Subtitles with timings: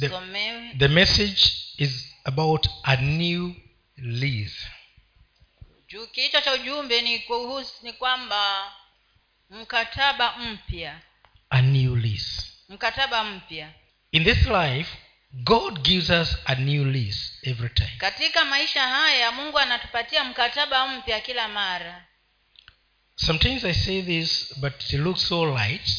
[0.00, 1.42] tusomewe the message
[1.78, 3.54] is about a new
[3.96, 4.66] lease
[6.12, 8.72] kichwa cha ujumbe ni kuhusu ni kwamba
[9.50, 11.00] mkataba mpya.
[11.50, 13.72] A new lease mkataba mpya.
[14.12, 14.90] In this life
[15.32, 17.92] god gives us a new lease every time.
[17.98, 22.06] Katika maisha haya mungu anatupatia mkataba mpya kila mara.
[23.16, 25.90] Sometimes i say this but it looks so light.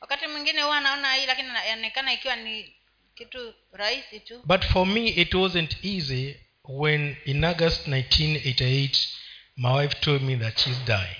[0.00, 2.74] Wakati mwingine huwa anaona hii lakini inaonekana ikiwa ni
[3.14, 4.42] kitu rahisi tu.
[4.44, 9.08] But for me it wasn't easy when in august 1988
[9.56, 11.16] my wife told me that she's dying.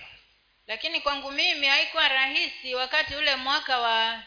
[0.66, 4.22] Lakini kwangu mimi haikuwa rahisi wakati ule mwaka wa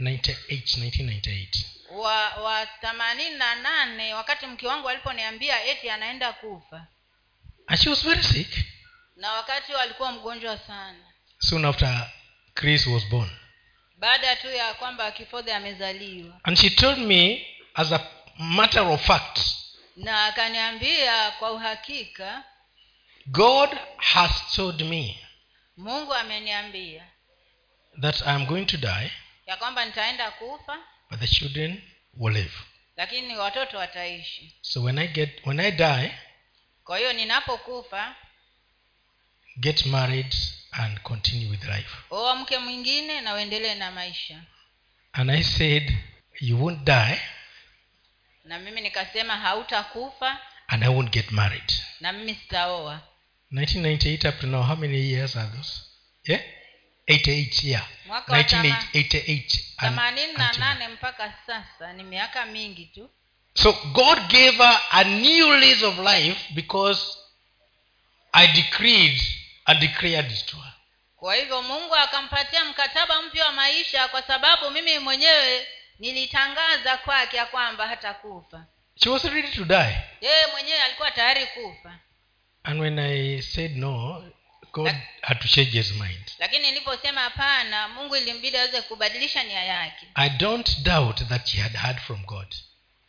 [0.00, 1.46] 98 1998
[1.90, 6.86] wa wa themanini na nane wakati mke wangu aliponiambia eti anaenda kufa.
[7.66, 8.64] And she was very sick.
[9.16, 11.04] Na wakati alikuwa mgonjwa sana.
[11.38, 12.10] Soon after
[12.54, 13.30] chris was born
[14.04, 16.40] baada tu ya kwamba kifodhe amezaliwa.
[16.42, 18.00] And she told me as a
[18.38, 19.40] matter of fact
[19.96, 22.44] na akaniambia kwa uhakika
[23.26, 25.26] god has told me
[25.76, 27.06] mungu ameniambia
[28.00, 29.12] that i am going to die
[29.46, 30.78] ya kwamba nitaenda kufa
[31.10, 31.82] but the children
[32.14, 32.54] will live.
[32.96, 34.56] lakini watoto wataishi.
[34.60, 36.18] So when i get when i die
[36.84, 38.14] kwa hiyo ninapokufa
[39.56, 40.34] get married
[40.78, 41.88] and continue with life.
[42.10, 44.42] Oa mke mwingine na uendelee na maisha.
[45.12, 45.96] And i said
[46.40, 47.20] you won't die
[48.44, 51.72] na mimi nikasema hautakufa and i won't get married.
[52.00, 53.00] na mimi sitaoa.
[53.52, 55.80] 1998 up to now how many years are those?
[56.24, 56.40] Yeah?
[57.08, 57.88] 88 yeah.
[58.06, 63.10] Mwaka wa tama- 1988 and- themanini na until- nane mpaka sasa ni miaka mingi tu.
[63.54, 67.00] So god gave her a new lease of life because
[68.32, 69.20] i decreed
[69.64, 70.72] and declared it to her.
[71.16, 75.66] Kwa hivyo mungu akampatia mkataba mpya wa maisha kwa sababu mimi mwenyewe
[75.98, 78.66] nilitangaza kwake ya kwamba hatakufa.
[78.96, 79.96] She was ready to die.
[80.20, 81.98] Yeye mwenyewe alikuwa tayari kufa.
[82.62, 84.24] And when i said no
[84.72, 86.32] god had to change his mind.
[86.38, 90.06] Lakini niliposema hapana mungu ilimbidi aweze kubadilisha nia yake.
[90.14, 92.54] I don't doubt that she had heard from god.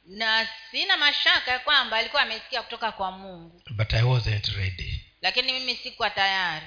[0.05, 3.61] Na sina mashaka ya kwamba alikuwa amesikia kutoka kwa mungu.
[3.71, 4.94] But i wasn't ready
[5.25, 6.65] lakini mimi sikuwa tayari.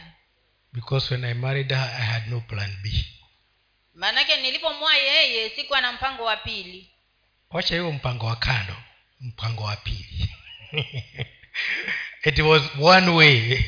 [0.72, 3.04] Because when i married her i had no plan b.
[3.94, 6.90] Maanake nilipomwoa yeye sikuwa na mpango wa pili.
[7.50, 8.76] Wacha hiyo mpango wa kando
[9.20, 10.30] mpango wa pili.
[12.24, 13.62] It was one way.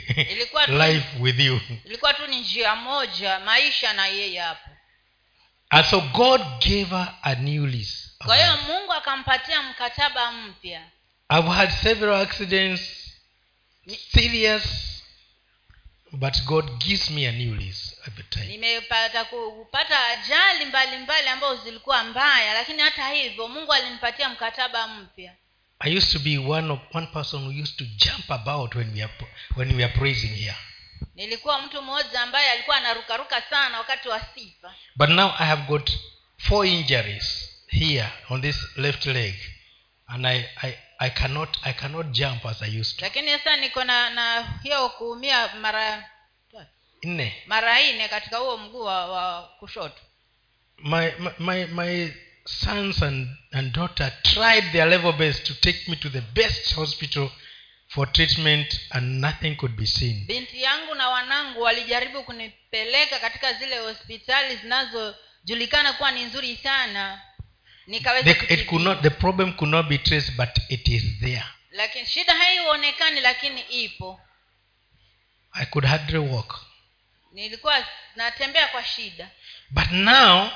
[0.66, 1.60] Tu- life with you.
[1.84, 4.70] Ilikuwa tu ni njia moja maisha na yeye hapo.
[5.70, 10.82] And so god gave her a new lease kwa hiyo mungu akampatia mkataba mpya.
[11.28, 12.99] I've had several accidents
[13.86, 14.62] serious.
[16.12, 18.46] But god gives me a new lease every time.
[18.46, 25.34] Nimepata kupata ajali mbalimbali ambazo zilikuwa mbaya lakini hata hivyo mungu alinipatia mkataba mpya.
[25.78, 29.02] I used to be one of one person who used to jump about when we
[29.02, 29.12] are
[29.56, 30.56] when we are praising here.
[31.14, 34.74] Nilikuwa mtu mmoja ambaye alikuwa anarukaruka sana wakati wa sifa.
[34.96, 35.90] But now i have got
[36.38, 39.34] four injuries here on this left leg
[40.06, 43.04] and i i, I cannot i cannot jump as i used to.
[43.04, 46.10] Lakini sasa niko na na hiyo kuumia mara
[47.02, 47.42] nne.
[47.46, 50.00] mara nne katika huo mguu wa, wa kushoto.
[50.78, 52.12] My my my,
[52.46, 57.30] sons and, and daughter tried their level best to take me to the best hospital
[57.88, 60.26] for treatment and nothing could be seen.
[60.26, 67.20] Binti yangu na wanangu walijaribu kunipeleka katika zile hospitali zinazojulikana kuwa ni nzuri sana
[67.86, 71.44] nikaweza it could not the problem could not be traced but it is there.
[71.70, 74.20] Lakini shida haionekani lakini ipo.
[75.52, 76.60] I could hardly walk.
[77.32, 77.86] Nilikuwa
[78.16, 79.30] natembea kwa shida.
[79.70, 80.50] But now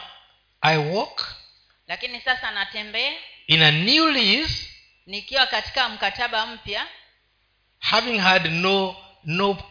[0.60, 1.34] i walk
[1.86, 3.12] lakini sasa natembea
[3.46, 4.70] in a new lease
[5.06, 6.86] nikiwa katika mkataba mpya
[7.78, 9.62] having had no no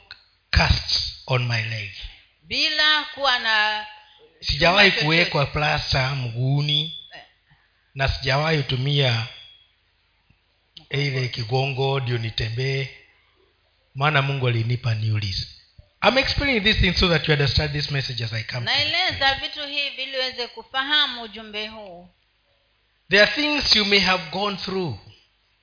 [0.49, 1.91] casts on my leg.
[2.41, 3.85] bila kuwa na
[4.39, 6.99] sijawahi kuwekwa plasta mguuni
[7.95, 9.27] na sijawahi tumia
[10.89, 12.87] ile kigongo ndio nitembee
[13.95, 14.95] maana mungu alinipa.
[16.05, 18.65] I'm explaining these things so that you understand this message as I come.
[18.65, 22.09] naeleza vitu hivi ili uweze kufahamu ujumbe huu
[23.09, 24.97] There are things you may have gone through.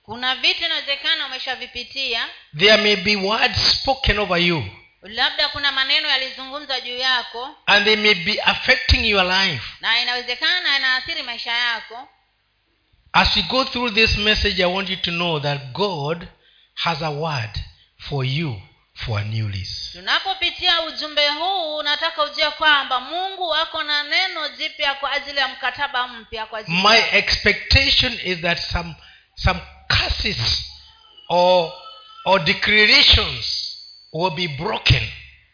[0.03, 2.27] kuna vitu inawezekana umeshavipitia
[2.59, 4.65] There may be words spoken over you,
[5.03, 9.65] labda kuna maneno yalizungumzwa juu yako and they may be affecting your life.
[9.81, 12.09] na inawezekana yanaathiri maisha yako
[13.13, 16.29] As we go through this message, I want you to know that God
[16.75, 17.51] has a word
[18.09, 18.57] for you
[18.95, 19.91] for a new lease.
[19.93, 26.09] Tunapopitia ujumbe huu nataka ujue kwamba mungu ako na neno jipya kwa ajili ya mkataba
[26.09, 28.95] mpya kwa ajili my expectation is that some
[29.35, 30.65] some curses
[31.29, 31.73] or
[32.25, 33.77] or declarations
[34.13, 35.09] will be broken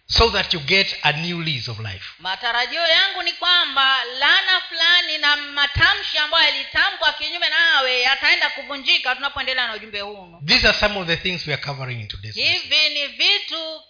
[0.09, 2.05] so that you get a new lease of life.
[2.19, 9.67] Matarajio yangu ni kwamba lana fulani na matamshi ambayo yalitamkwa kinyume nawe yataenda kuvunjika tunapoendelea
[9.67, 12.89] na ujumbe huu these are some of the things we are covering in today's hivi
[12.89, 13.83] ni vitu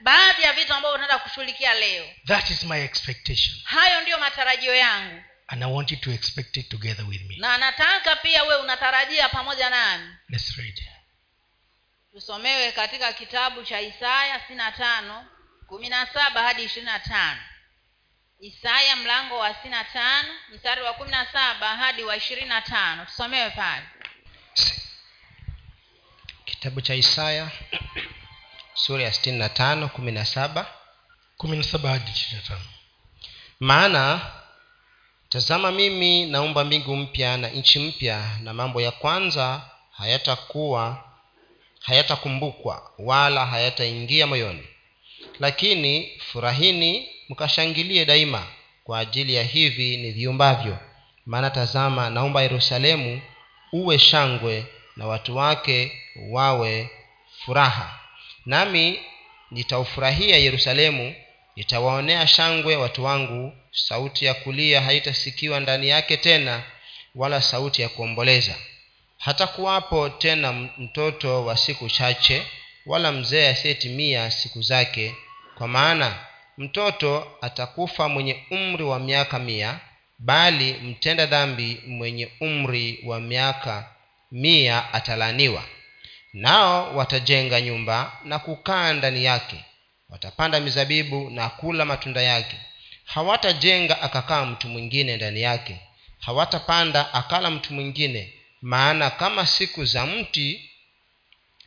[0.00, 2.04] baadhi ya vitu ambavyo tunaenda kushughulikia leo.
[2.26, 3.56] That is my expectation.
[3.64, 5.22] Hayo ndiyo matarajio yangu.
[5.48, 7.36] And i want you to expect it together with me.
[7.38, 10.14] Na nataka pia we unatarajia pamoja nami.
[10.28, 10.82] Let's read.
[12.12, 15.26] Tusomewe katika kitabu cha isaya sitini tano
[15.66, 17.40] kumi na saba hadi ishirini na tano.
[18.40, 22.60] Isaya mlango wa sitini na tano mstari wa kumi na saba hadi wa ishirini na
[22.62, 23.04] tano.
[23.04, 23.86] Tusomewe pale.
[26.44, 27.50] Kitabu cha isaya
[28.74, 30.66] sura ya sitini na tano kumi na saba.
[31.36, 32.64] kumi na saba hadi ishirini na tano.
[33.60, 34.32] Maana
[35.28, 41.04] tazama mimi naumba mbingu mpya na nchi mpya na mambo ya kwanza hayatakuwa
[41.80, 44.68] hayatakumbukwa wala hayataingia moyoni
[45.40, 48.46] lakini furahini mkashangilie daima.
[48.84, 50.78] Kwa ajili ya hivi ni viumbavyo.
[51.26, 53.20] Maana tazama naomba yerusalemu
[53.72, 54.64] uwe shangwe
[54.96, 55.92] na watu wake
[56.30, 56.90] wawe
[57.44, 58.00] furaha.
[58.46, 59.00] Nami
[59.50, 61.14] nitaufurahia yerusalemu
[61.56, 63.52] nitawaonea shangwe watu wangu.
[63.72, 66.62] Sauti ya kulia haitasikiwa ndani yake tena
[67.14, 68.54] wala sauti ya kuomboleza.
[69.18, 72.42] Hata kuwapo tena mtoto wa siku chache
[72.86, 75.14] wala mzee asiyetimia siku zake
[75.58, 76.14] kwa maana
[76.58, 79.80] mtoto atakufa mwenye umri wa miaka mia
[80.18, 83.90] bali mtenda dhambi mwenye umri wa miaka
[84.32, 85.62] mia atalaniwa.
[86.32, 89.64] Nao watajenga nyumba na kukaa ndani yake.
[90.10, 92.56] Watapanda mizabibu na kula matunda yake.
[93.04, 95.80] Hawatajenga akakaa mtu mwingine ndani yake.
[96.20, 98.32] Hawatapanda akala mtu mwingine.
[98.62, 100.70] Maana kama siku za mti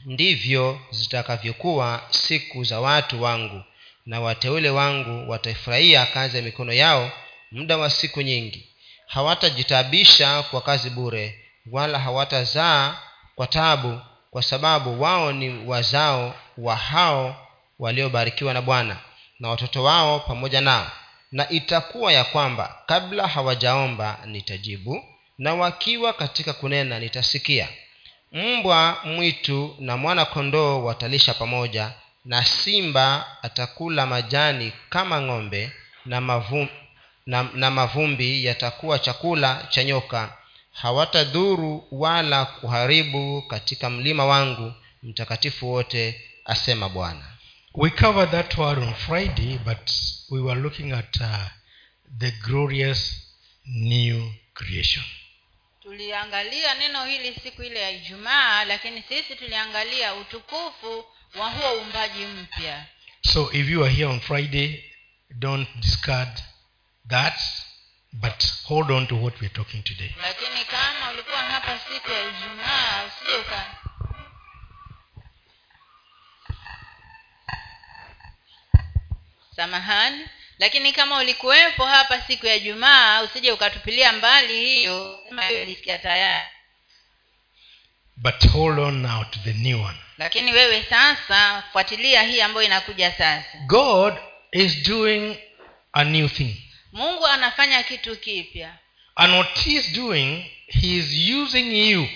[0.05, 3.63] ndivyo zitakavyokuwa siku za watu wangu
[4.09, 7.11] na wateule wangu wataifurahia kazi ya mikono yao
[7.51, 8.69] muda wa siku nyingi.
[9.07, 12.97] Hawatajitabisha kwa kazi bure wala hawatazaa
[13.35, 13.99] kwa tabu
[14.31, 17.47] kwa sababu wao ni wazao wa hao
[17.79, 18.97] waliobarikiwa na bwana
[19.39, 20.91] na watoto wao pamoja nao.
[21.31, 25.03] Na itakuwa ya kwamba kabla hawajaomba nitajibu
[25.37, 27.67] na wakiwa katika kunena nitasikia.
[28.31, 31.91] Mbwa mwitu na mwana kondoo watalisha pamoja
[32.29, 35.71] na simba atakula majani kama ng'ombe
[36.05, 36.67] na, mavum,
[37.25, 40.37] na, na mavumbi yatakuwa chakula cha nyoka.
[40.71, 44.73] Hawatadhuru wala kuharibu katika mlima wangu
[45.03, 47.25] mtakatifu wote asema bwana.
[47.73, 49.91] We covered that word on friday but
[50.29, 51.45] we were looking at uh,
[52.17, 53.13] the glorious
[53.65, 55.03] new creation.
[55.81, 61.05] Tuliangalia neno hili siku ile ya ijumaa lakini sisi tuliangalia utukufu
[61.35, 62.85] wa huo uumbaji mpya.
[63.21, 64.83] So if you are here on friday
[65.29, 66.29] don't discard
[67.09, 67.39] that
[68.13, 70.15] but hold on to what we're talking today.
[70.21, 73.43] Lakini kama ulikuwa hapa siku ya ijumaa usije
[79.55, 80.27] samahani.
[80.59, 85.19] Lakini kama ulikuwepo hapa siku ya jumaa usije ukatupilia mbali hiyo.
[85.37, 86.47] Wewe ulisikia tayari
[88.21, 89.97] but hold on now to the new one.
[90.17, 93.43] Lakini wewe sasa fuatilia hii ambayo inakuja sasa.
[93.67, 94.13] God
[94.51, 95.37] is doing
[95.93, 96.55] a new thing.
[96.91, 98.73] Mungu anafanya kitu kipya.
[99.15, 102.09] And what he is doing he is using you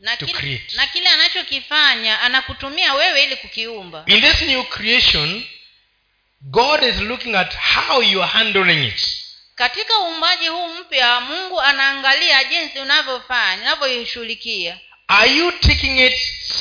[0.00, 0.76] na, To kile- create.
[0.76, 4.02] na kile anachokifanya anakutumia wewe ili kukiumba.
[4.06, 5.44] In this new creation
[6.40, 9.18] god is looking at how you are handling it.
[9.54, 14.78] Katika uumbaji huu mpya mungu anaangalia jinsi unavyofanya unavyoishughulikia
[15.08, 16.14] are you taking it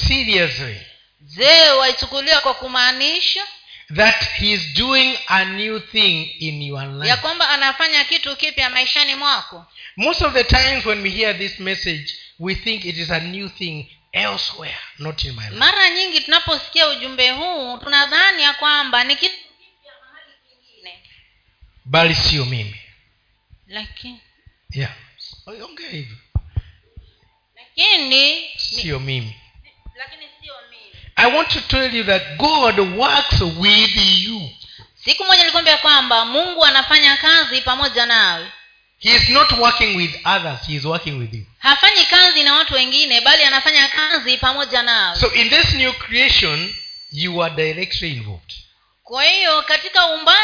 [0.07, 0.77] seriously?
[1.21, 3.41] Je waichukulia kwa kumaanisha
[3.95, 9.15] that he is doing a new thing in your ya kwamba anafanya kitu kipya maishani
[9.15, 9.65] mwako.
[9.97, 13.49] Most of the times when we hear this message we think it is a new
[13.49, 15.55] thing elsewhere not in my life.
[15.55, 19.35] Mara nyingi tunaposikia ujumbe huu tunadhani ya kwamba ni kitu
[21.85, 22.81] bali sio mimi.
[23.67, 24.21] Lakini
[24.69, 24.91] yeah.
[25.45, 26.17] Ongea hivyo
[27.77, 29.35] lakini sio mimi.
[29.95, 30.95] Lakini sio mimi.
[31.15, 34.49] I want to tell you that god works with you.
[35.05, 38.47] Siku moja nilikwambia kwamba mungu anafanya kazi pamoja nawe.
[38.99, 41.45] He is not working with others he is working with you.
[41.59, 45.15] Hafanyi kazi na watu wengine bali anafanya kazi pamoja nawe.
[45.19, 46.75] So in this new creation
[47.11, 48.53] you are directly involved.
[49.03, 50.39] Kwa hiyo katika uumbaji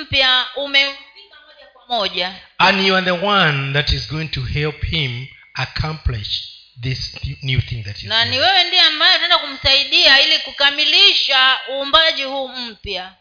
[0.00, 2.34] mpya umehusika moja kwa moja.
[2.58, 7.82] And you are the one that is going to help him accomplish this new thing
[7.84, 13.12] that na ni wewe ndiye ambaye utaenda kumsaidia ili kukamilisha uumbaji huu mpya.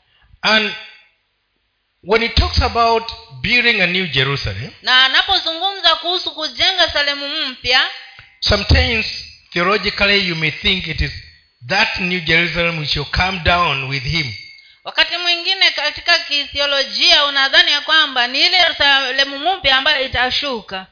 [0.42, 0.74] And
[2.04, 3.12] when he talks about
[3.42, 7.82] building a new jerusalem na anapozungumza kuhusu kujenga salemu mpya
[8.40, 9.06] sometimes
[9.54, 11.12] theologically you may think it is
[11.68, 14.34] that new jerusalem which will come down with him.
[14.84, 20.88] wakati mwingine katika kithiolojia unadhani ya kwamba ni ile yerusalemu mpya ambayo itashuka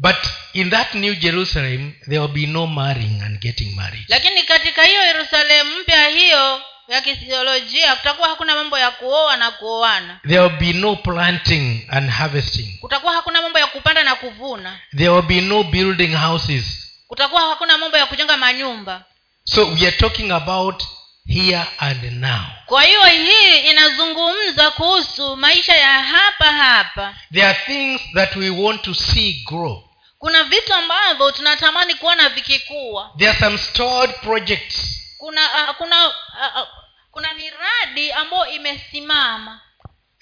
[0.00, 0.16] but
[0.54, 4.04] in that new jerusalem there will be no marrying and getting married.
[4.08, 10.20] Lakini katika hiyo yerusalemu mpya hiyo ya kithiolojia kutakuwa hakuna mambo ya kuoa na kuoana.
[10.28, 12.78] There will be no planting and harvesting.
[12.80, 14.78] Kutakuwa hakuna mambo ya kupanda na kuvuna.
[14.96, 16.64] There will be no building houses.
[17.08, 19.04] Kutakuwa hakuna mambo ya kujenga manyumba.
[19.44, 20.82] So we are talking about
[21.26, 22.44] here and now.
[22.66, 27.14] Kwa hiyo hii inazungumza kuhusu maisha ya hapa hapa.
[27.32, 29.89] There are things that we want to see grow
[30.20, 34.96] kuna vitu ambavyo tunatamani kuona vikikuwa there are some stored projects.
[35.18, 36.14] Kuna uh, kuna uh,
[36.56, 36.68] uh,
[37.10, 39.60] kuna miradi ambayo imesimama.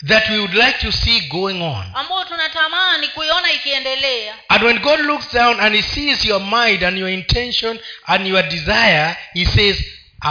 [0.08, 1.90] That we would like to see going on.
[1.94, 4.34] Ambayo tunatamani kuiona ikiendelea.
[4.48, 8.42] And when god looks down and he sees your mind and your intention and your
[8.42, 9.76] desire he says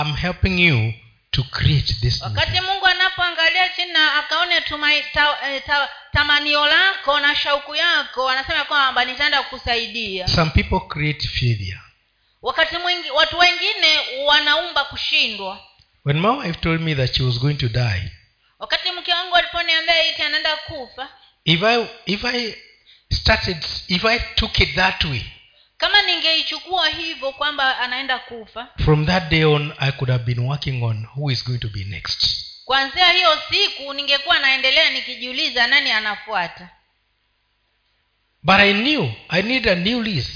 [0.01, 0.93] i'm helping you
[1.31, 4.61] to create this wakati mungu anapoangalia chini na akaone
[6.17, 10.27] tamanio lako na shauku yako anasema kwamba nitaenda kukusaidia.
[10.27, 11.79] Some people create failure.
[12.41, 15.59] Wakati mwingi watu wengine wanaumba kushindwa.
[16.05, 18.11] When my wife told me that she was going to die
[18.59, 21.09] wakati mke wangu aliponiambia iti anaenda kufa
[21.45, 22.55] if i if i
[23.13, 25.21] started if i took it that way
[25.77, 30.83] kama ningeichukua hivyo kwamba anaenda kufa from that day on i could have been working
[30.83, 36.69] on who is going to be next kwanzia hiyo siku ningekuwa naendelea nikijiuliza nani anafuata.
[38.43, 40.33] But i knew i need a new lease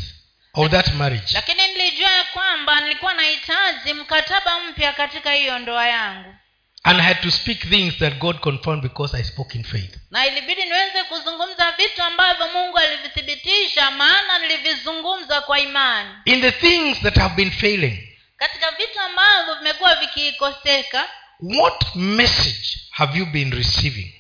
[0.54, 1.34] of that marriage.
[1.34, 6.36] Lakini nilijua ya kwamba nilikuwa nahitaji mkataba mpya katika hiyo ndoa yangu.
[6.84, 9.96] And i had to speak things that god confirmed because i spoke in faith.
[10.12, 16.10] Na ilibidi niweze kuzungumza vitu ambavyo mungu alivithibitisha maana nilivizungumza kwa imani.
[16.26, 18.18] In the things that have been failing.
[18.38, 21.10] Katika vitu ambavyo vimekuwa vikikoseka
[21.42, 24.14] what message have you been receiving?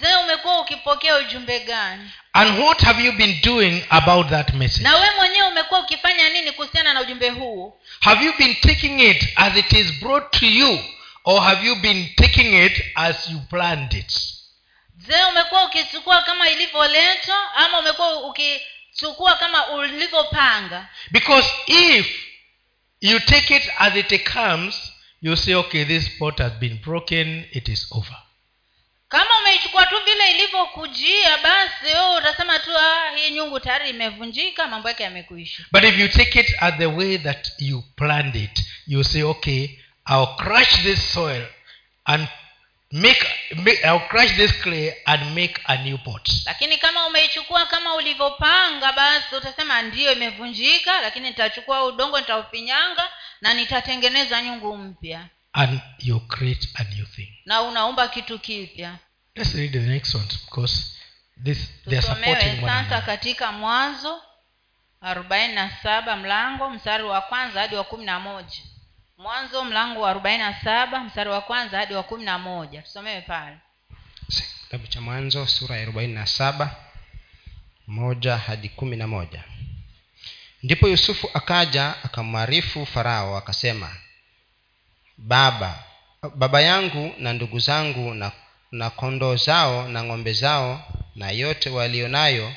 [0.00, 2.10] Je umekuwa ukipokea ujumbe gani?
[2.32, 4.82] And what have you been doing about that message?
[4.82, 7.80] Na we mwenyewe umekuwa ukifanya nini kuhusiana na ujumbe huo?
[8.00, 10.78] Have you been taking it as it is brought to you
[11.24, 14.12] or have you been taking it as you planned it?
[14.96, 20.88] Je umekuwa ukichukua kama ilivyoletwa ama umekuwa ukichukua kama ulivyopanga?
[21.10, 22.06] Because if
[23.00, 24.85] you take it as it comes
[25.26, 28.16] you say okay this pot has been broken it is over.
[29.08, 34.88] Kama umeichukua tu vile ilivyokujia basi wewe utasema tu ah, hii nyungu tayari imevunjika mambo
[34.88, 35.62] yake yamekuisha.
[35.72, 39.68] But if you take it as the way that you planned it you say okay
[40.10, 41.46] i'll crush this soil
[42.04, 42.28] and
[42.96, 43.26] make,
[43.64, 46.28] make i'll crush this clay and make a new pot.
[46.46, 53.08] Lakini kama umeichukua kama ulivyopanga basi utasema ndiyo imevunjika lakini nitachukua udongo nitaufinyanga
[53.40, 55.28] na nitatengeneza nyungu mpya.
[55.52, 57.28] And you create a new thing.
[57.46, 58.98] Na unaumba kitu kipya.
[59.34, 60.84] Let's read the next one because
[61.44, 64.22] this they are supporting one sasa katika mwanzo
[65.00, 68.58] arobaini na saba mlango mstari wa kwanza hadi wa kumi na moja
[69.18, 72.82] mwanzo mlango wa arobaini na saba mstari wa kwanza hadi wa kumi na moja.
[72.82, 73.56] Tusomewe pale.
[74.62, 76.76] Kitabu cha mwanzo sura ya arobaini na saba
[77.86, 79.44] moja hadi kumi na moja.
[80.62, 83.96] Ndipo yusufu akaja akamwarifu farao akasema
[85.18, 85.84] baba
[86.34, 88.32] baba yangu na ndugu zangu na,
[88.72, 90.82] na kondoo zao na ng'ombe zao
[91.14, 92.52] na yote walio nayo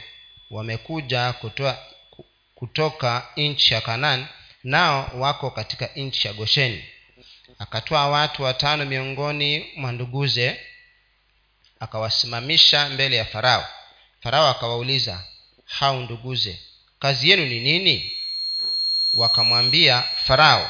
[0.51, 1.77] wamekuja kutoa,
[2.55, 4.27] kutoka nchi ya kanani
[4.63, 6.83] nao wako katika nchi ya gosheni.
[7.59, 10.59] Akatwaa watu watano miongoni mwa nduguze
[11.79, 13.67] akawasimamisha mbele ya farao.
[14.23, 15.23] Farao akawauliza
[15.65, 16.59] hau nduguze
[16.99, 18.11] kazi yenu ni nini?
[19.13, 20.69] Wakamwambia farao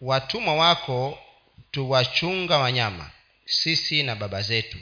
[0.00, 1.18] watumwa wako
[1.70, 3.10] tuwachunga wanyama
[3.46, 4.78] sisi na baba zetu.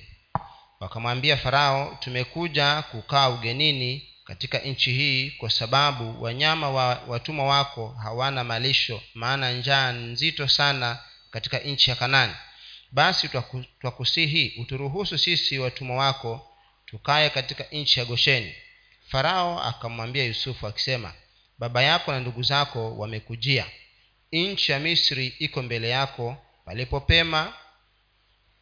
[0.80, 8.44] Wakamwambia farao tumekuja kukaa ugenini katika nchi hii kwa sababu wanyama wa watumwa wako hawana
[8.44, 10.98] malisho maana njaa nzito sana
[11.30, 12.32] katika nchi ya kanani.
[12.92, 13.28] Basi
[13.80, 16.56] twakusihi uturuhusu sisi watumwa wako
[16.86, 18.54] tukaye katika nchi ya gosheni.
[19.08, 21.12] Farao akamwambia yusufu akisema
[21.58, 23.66] baba yako na ndugu zako wamekujia.
[24.32, 27.52] Nchi ya misri iko mbele yako palipopema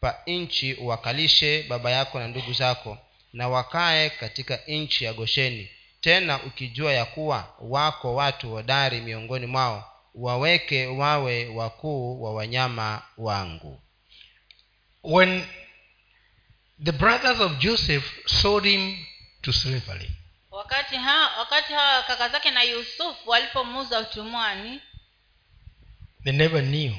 [0.01, 2.97] pa nchi uwakalishe baba yako na ndugu zako
[3.33, 5.69] na wakae katika nchi ya gosheni.
[6.01, 13.81] Tena ukijua ya kuwa wako watu hodari miongoni mwao waweke wawe wakuu wa wanyama wangu.
[15.03, 15.45] When
[16.83, 19.05] the brothers of joseph sold him
[19.41, 20.11] to slavery
[20.51, 24.81] wakati ha, wakati hawa kaka zake na yusufu walipomuuza utumwani
[26.23, 26.93] they never knew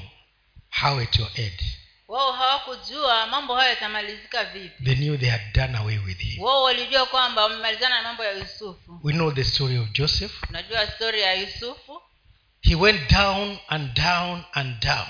[0.81, 1.61] how it will end
[2.11, 4.83] wao hawakujua mambo hayo yatamalizika vipi.
[4.83, 6.43] They knew they had done away with him.
[6.43, 8.99] Wao walijua kwamba wamemalizana na mambo ya yusufu.
[9.03, 10.31] We know the story of joseph.
[10.49, 12.01] Unajua stori ya yusufu?
[12.61, 15.07] He went down and down and down.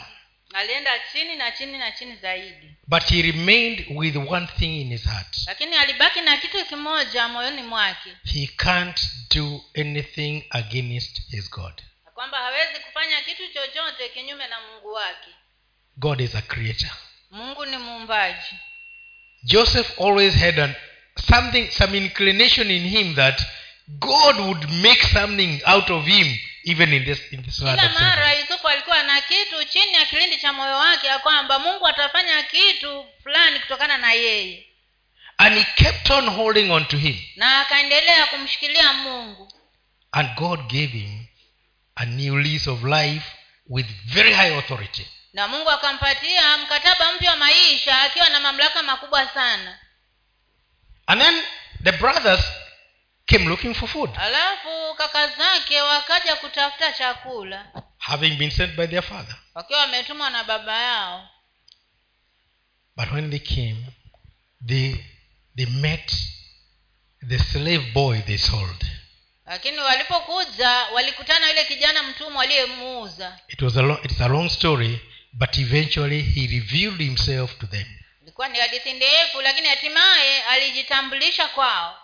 [0.53, 2.75] Alienda chini na chini na chini zaidi.
[2.87, 5.37] But he remained with one thing in his heart.
[5.47, 8.09] Lakini alibaki na kitu kimoja moyoni mwake.
[8.23, 9.01] He can't
[9.35, 11.81] do anything against his god.
[12.13, 15.29] Kwamba hawezi kufanya kitu chochote kinyume na mungu wake
[15.97, 16.91] god is a creator.
[17.31, 18.55] Mungu ni muumbaji.
[19.43, 20.75] Joseph always had an,
[21.17, 23.41] something some inclination in him that
[23.99, 28.67] god would make something out of him even in this in this kila mara yusufu
[28.67, 33.59] alikuwa na kitu chini ya kilindi cha moyo wake ya kwamba mungu atafanya kitu fulani
[33.59, 34.67] kutokana na yeye.
[35.37, 37.17] And he kept on holding on to him.
[37.35, 39.53] Na akaendelea kumshikilia mungu.
[40.11, 41.25] And god gave him
[41.95, 43.25] a new lease of life
[43.69, 49.27] with very high authority na mungu akampatia mkataba mpya wa maisha akiwa na mamlaka makubwa
[49.33, 49.79] sana.
[51.07, 51.43] And then
[51.83, 52.39] the brothers
[53.25, 54.09] came looking for food.
[54.17, 57.65] Alafu kaka zake wakaja kutafuta chakula.
[57.97, 59.35] Having been sent by their father.
[59.55, 61.29] Wakiwa wametumwa na baba yao.
[62.95, 63.85] But when they came
[64.67, 64.95] they
[65.55, 66.13] they met
[67.27, 68.85] the slave boy they sold.
[69.45, 73.39] Lakini walipokuja walikutana yule kijana mtumwa aliyemuuza.
[73.47, 74.99] It was a long, it's a long story
[75.33, 77.85] but eventually he revealed himself to them.
[78.21, 81.97] Ilikuwa ni hadithi ndefu lakini hatimaye alijitambulisha kwao.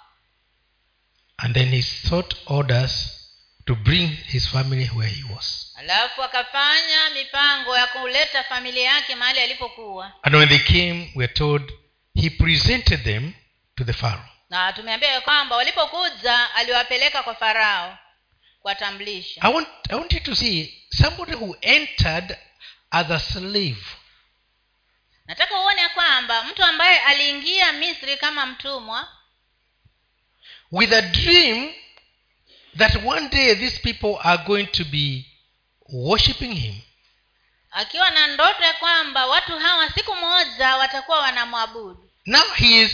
[1.38, 3.14] And then he sought orders
[3.66, 5.74] to bring his family where he was.
[5.76, 10.14] Alafu akafanya mipango ya kuleta familia yake mahali alipokuwa.
[10.24, 11.72] And when they came we're told
[12.16, 13.34] he presented them
[13.76, 14.30] to the pharaoh.
[14.50, 17.98] Na tumeambia kwamba walipokuja aliwapeleka kwa farao
[18.62, 19.42] kuwatambulisha.
[19.42, 22.38] I want, I want you to see somebody who entered
[22.92, 23.86] as a slave.
[25.26, 29.08] Nataka uone kwamba mtu ambaye aliingia misri kama mtumwa
[30.72, 31.74] with a dream
[32.78, 35.26] that one day these people are going to be
[35.90, 36.76] worshiping him.
[37.72, 42.10] Akiwa na ndoto ya kwamba watu hawa siku moja watakuwa wanamwabudu.
[42.26, 42.92] Now he is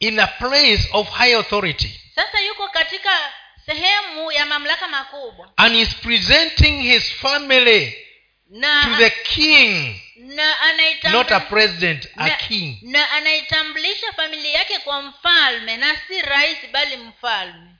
[0.00, 2.00] in a place of high authority.
[2.14, 3.32] Sasa yuko katika
[3.66, 5.52] sehemu ya mamlaka makubwa.
[5.56, 8.07] And is presenting his family
[8.50, 9.94] na to the king.
[10.16, 12.78] na not a president a na, king.
[12.82, 17.70] na anaitambulisha familia yake kwa mfalme na si rais bali mfalme.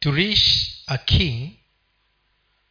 [0.00, 1.50] To reach a king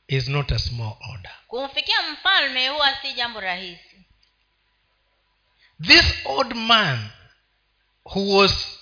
[0.07, 1.31] is not a small order.
[1.47, 4.05] Kumfikia mfalme huwa si jambo rahisi.
[5.87, 7.09] This old man
[8.03, 8.79] who was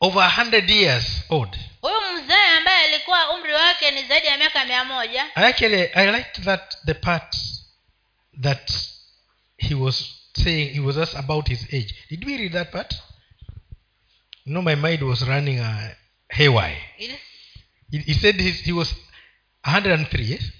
[0.00, 1.58] over a hundred years old.
[1.80, 5.36] Huyu mzee ambaye alikuwa umri wake ni zaidi ya miaka mia moja.
[5.36, 7.36] Actually i liked that the part
[8.40, 8.70] that
[9.56, 11.94] he was saying he was asked about his age.
[12.08, 12.92] Did we read that part?
[14.46, 15.94] No my mind was running uh,
[16.28, 16.76] haywire.
[16.98, 17.18] Yes.
[17.90, 18.92] he, he said his, he was
[19.64, 20.50] 103 yes?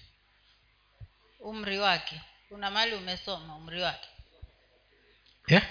[1.45, 2.21] Umri wake.
[2.49, 4.09] Kuna mali umesoma umri wake.
[5.49, 5.65] Yeah?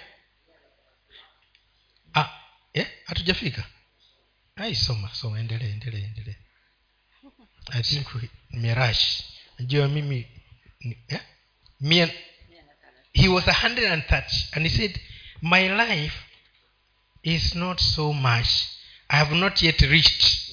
[2.15, 2.29] Ah
[2.73, 2.87] yeah?
[3.05, 3.63] Hatujafika.
[4.55, 6.37] Ai soma soma endelee endelee endelee.
[7.71, 8.07] I think
[8.51, 9.23] nimerash.
[9.59, 10.27] Najua mimi
[11.09, 11.21] yeah?
[13.13, 14.99] He was 130 and he said
[15.41, 16.13] my life
[17.23, 18.47] is not so much.
[19.09, 20.51] I have not yet reached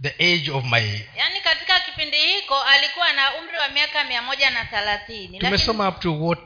[0.00, 0.80] the age of my
[1.16, 5.38] yaani katika kipindi hiko alikuwa na umri wa miaka mia moja na thelathini.
[5.38, 6.38] Tumesoma up to what?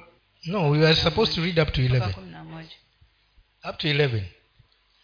[0.46, 2.76] No we were supposed to read up to 11 kumi na moja.
[3.70, 4.22] Up to 11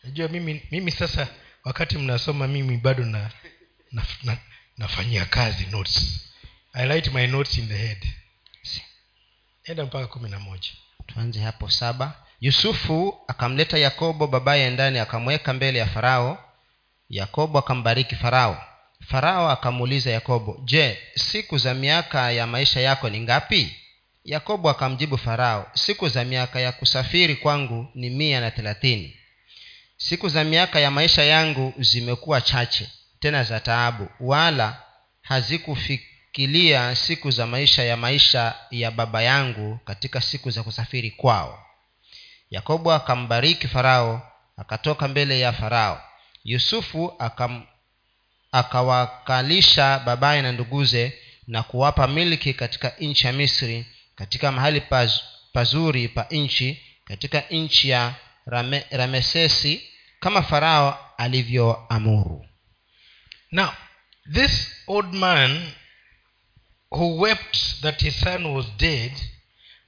[0.04, 1.28] najua mimi mimi sasa
[1.64, 3.30] wakati mnasoma mimi bado na,
[3.92, 4.38] na, na
[4.78, 6.20] nafanyia kazi notes.
[6.72, 8.06] I write my notes in the head
[9.68, 10.70] enda mpaka kumi na moja.
[11.07, 12.12] Tuanze hapo saba.
[12.40, 16.38] Yusufu akamleta yakobo babaye ndani akamweka mbele ya farao.
[17.09, 18.64] Yakobo akambariki farao.
[19.09, 23.76] Farao akamuuliza yakobo je siku za miaka ya maisha yako ni ngapi?
[24.24, 29.16] Yakobo akamjibu farao siku za miaka ya kusafiri kwangu ni mia na thelathini.
[29.96, 32.88] Siku za miaka ya maisha yangu zimekuwa chache
[33.20, 34.83] tena za taabu wala
[35.28, 36.00] hazikufi-
[36.32, 41.64] kufikilia siku za maisha ya maisha ya baba yangu katika siku za kusafiri kwao.
[42.50, 46.02] Yakobo akambariki farao akatoka mbele ya farao.
[46.44, 47.66] Yusufu akam,
[48.52, 51.12] akawakalisha babaye na nduguze
[51.46, 55.12] na kuwapa milki katika nchi ya misri katika mahali paz,
[55.52, 58.14] pazuri pa nchi katika nchi ya
[58.46, 59.82] Rame, ramesesi
[60.20, 62.46] kama farao alivyoamuru.
[63.52, 63.70] Now,
[64.32, 65.72] this old man
[66.90, 69.12] who wept that his son was dead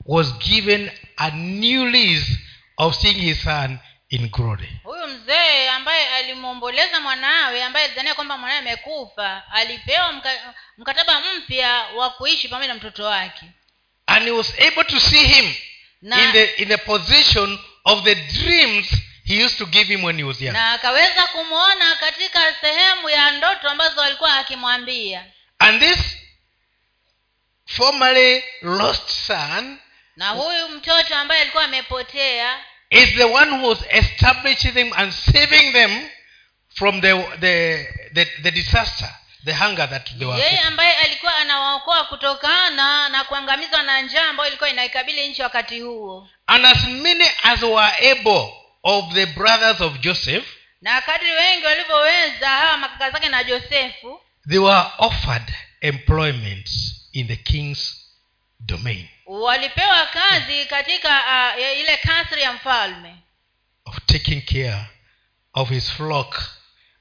[0.05, 2.39] was given a new lease
[2.79, 3.79] of seeing his son
[4.11, 4.69] in glory.
[4.85, 12.11] huyu mzee ambaye alimwomboleza mwanawe ambaye alidhania kwamba mwanawe amekufa alipewa mka, mkataba mpya wa
[12.11, 13.47] kuishi pamoja na mtoto wake
[14.07, 15.55] And he was able to see him
[16.03, 18.87] na, in the in the position of the dreams
[19.25, 20.53] he used to give him when he was young.
[20.53, 25.25] na akaweza kumwona katika sehemu ya ndoto ambazo alikuwa akimwambia
[25.59, 26.17] And this
[27.77, 29.79] formerly lost son
[30.17, 32.59] na huyu mtoto ambaye alikuwa amepotea.
[32.91, 36.09] is the one who was establishing them and saving them
[36.75, 39.09] from the the, the, the disaster,
[39.45, 44.49] the hunger that they were yeye ambaye alikuwa anawaokoa kutokana na kuangamizwa na njaa ambayo
[44.49, 46.29] ilikuwa inaikabili nchi wakati huo.
[46.47, 48.53] And as many as were able
[48.83, 50.45] of the brothers of Joseph,
[50.83, 56.69] na kadri wengi walivyoweza hawa makaka zake na josefu they were offered employment
[57.13, 58.07] in the king's
[58.61, 61.09] domain walipewa kazi katika
[61.57, 63.15] uh, ile kasri ya mfalme
[63.85, 64.85] of taking care
[65.53, 66.43] of his flock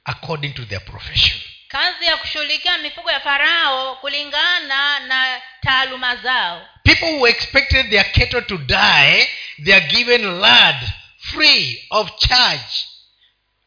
[0.03, 1.39] according to their profession.
[1.67, 8.41] kazi ya kushughulikia mifugo ya farao kulingana na taaluma zao People who expected their cattle
[8.41, 9.27] to die,
[9.63, 10.77] they are given land
[11.19, 12.87] free of charge.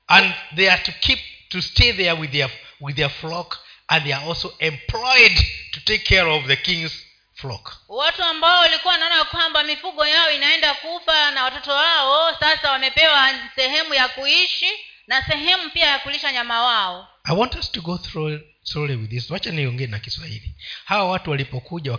[0.09, 1.19] And they are to keep
[1.51, 2.51] to stay there with their
[2.81, 5.33] with their flock, and they are also employed
[5.73, 6.93] to take care of the king's
[7.35, 7.77] flock.
[7.89, 13.95] watu ambao walikuwa wanaona kwamba mifugo yao inaenda kufa na watoto wao sasa wamepewa sehemu
[13.95, 14.71] ya kuishi
[15.07, 19.11] na sehemu pia ya kulisha nyama wao I want us to go through slowly with
[19.11, 19.31] this.
[19.31, 20.55] Wacha niongee na Kiswahili.
[20.85, 21.93] Hawa watu walipokuja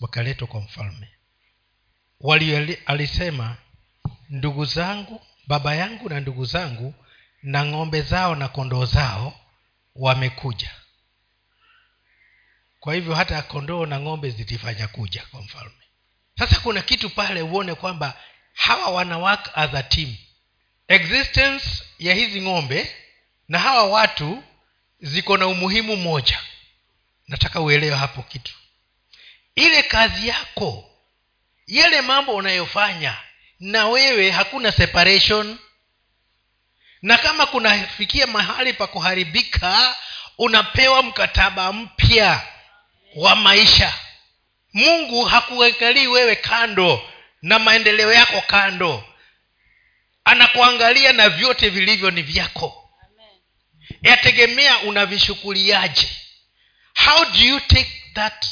[0.00, 1.08] wakaletwa kwa mfalme,
[2.20, 3.56] wali alisema
[4.28, 6.94] ndugu zangu, baba yangu na ndugu zangu
[7.42, 9.40] na ng'ombe zao na kondoo zao
[9.94, 10.70] wamekuja.
[12.84, 15.84] Kwa hivyo hata kondoo na ng'ombe zilifanya kuja kwa mfalme.
[16.38, 18.14] Sasa kuna kitu pale uone kwamba
[18.54, 20.16] hawa wana work as a team.
[20.88, 22.96] Existence ya hizi ng'ombe
[23.48, 24.44] na hawa watu
[25.00, 26.40] ziko na umuhimu mmoja
[27.28, 28.54] nataka uelewe hapo kitu
[29.54, 30.90] ile kazi yako
[31.66, 33.16] yale mambo unayofanya
[33.60, 35.58] na wewe hakuna separation
[37.02, 39.96] na kama kunafikia mahali pa kuharibika
[40.38, 42.53] unapewa mkataba mpya
[43.14, 43.94] wa maisha.
[44.72, 47.10] Mungu hakuangalii wewe kando
[47.42, 49.04] na maendeleo yako kando.
[50.24, 52.90] Anakuangalia na vyote vilivyo ni vyako.
[54.02, 56.08] Yategemea unavishughuliaje
[56.94, 58.46] how do you take that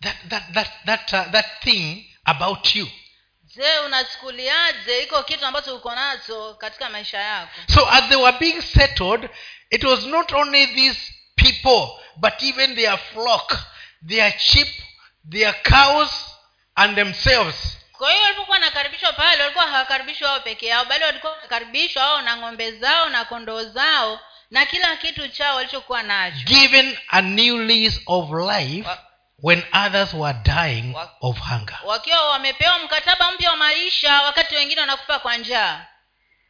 [0.00, 2.88] that that that that, uh, that thing about you?
[3.56, 7.52] Je unachukuliaje iko kitu ambacho uko nacho katika maisha yako?
[7.74, 9.28] So as they were being settled
[9.70, 11.00] it was not only these
[11.36, 13.56] people but even their flock
[14.08, 14.68] their sheep
[15.30, 16.10] their cows
[16.74, 17.78] and themselves.
[17.92, 22.36] Kwa hiyo walipokuwa wanakaribishwa pale walikuwa hawakaribishwa wao peke yao bali walikuwa wanakaribishwa wao na
[22.36, 26.44] ng'ombe zao na kondoo zao na kila kitu chao walichokuwa nacho.
[26.44, 28.98] Given a new lease of life Wa-
[29.42, 31.78] when others were dying Wa- of hunger.
[31.84, 35.86] wakiwa wamepewa mkataba mpya wa maisha wakati wengine wanakufa kwa njaa.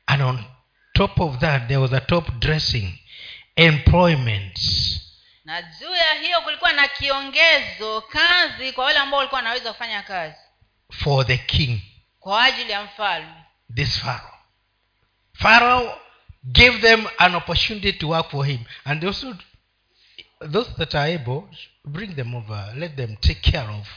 [0.06, 0.44] And on
[0.94, 2.98] top of that there was a top dressing
[3.56, 4.58] employment
[5.44, 10.36] na juu ya hiyo kulikuwa na kiongezo kazi kwa wale ambao walikuwa wanaweza kufanya kazi.
[10.92, 11.80] For the king.
[12.20, 13.34] Kwa ajili ya mfalme.
[13.74, 14.38] This pharaoh.
[15.32, 15.98] Pharaoh
[16.44, 18.58] gave them an opportunity to work for him.
[18.84, 19.36] And also
[20.52, 21.42] those that are able
[21.84, 23.88] bring them over let them take care of.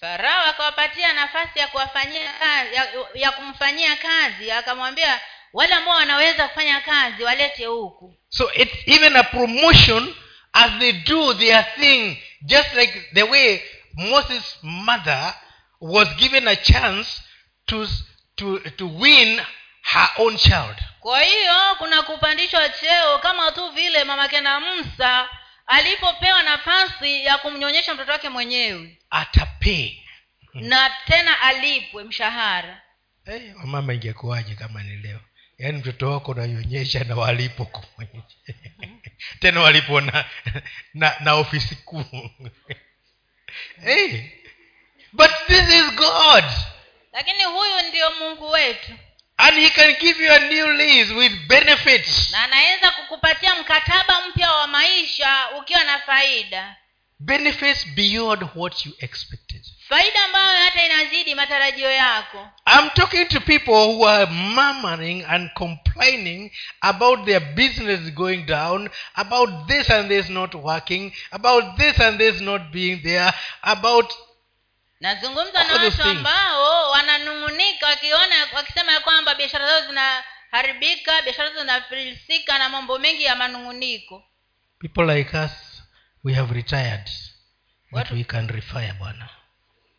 [0.00, 4.50] Farao akawapatia nafasi ya kuwafanyia kazi ya, ya kumfanyia kazi.
[4.50, 5.20] Akamwambia
[5.52, 8.14] wale ambao wanaweza kufanya kazi walete huku.
[8.28, 10.14] So it's even a promotion
[10.52, 13.62] as they do their thing just like the way
[13.94, 15.34] moses mother
[15.80, 17.22] was given a chance
[17.66, 17.86] to
[18.36, 19.40] to to win
[19.82, 20.76] her own child.
[21.00, 25.28] Kwa hiyo kuna kupandishwa cheo kama tu vile mama kena msa
[25.66, 28.98] alipopewa nafasi ya kumnyonyesha mtoto wake mwenyewe.
[29.10, 30.02] Atapee
[30.54, 32.82] na tena alipwe mshahara.
[33.24, 35.20] Hey, mama ingekuwaje kama ni leo?
[35.58, 38.19] Yaani mtoto wako unanyonyesha na walipo kumwonyesha
[39.40, 40.24] tena walipo na,
[40.94, 42.30] na, na ofisi kuu.
[43.84, 44.22] Hey.
[45.12, 46.44] but this is god.
[47.12, 48.92] Lakini huyu ndio mungu wetu.
[49.36, 52.30] And he can give you a new lease with benefits.
[52.30, 56.76] Na anaweza kukupatia mkataba mpya wa maisha ukiwa na faida.
[57.18, 62.48] Benefits beyond what you expected faida ambayo hata inazidi matarajio yako.
[62.66, 69.66] I'm talking to people who are murmuring and complaining about their business going down about
[69.66, 74.14] this and this not working about this and this not being there about
[75.00, 82.58] nazungumza na watu ambao wananung'unika wakiona wakisema ya kwamba biashara zao zinaharibika biashara zao zinafilisika
[82.58, 84.24] na mambo mengi ya manung'uniko.
[84.80, 85.82] People like us
[86.24, 87.10] we have retired.
[87.92, 89.28] But we can refire bwana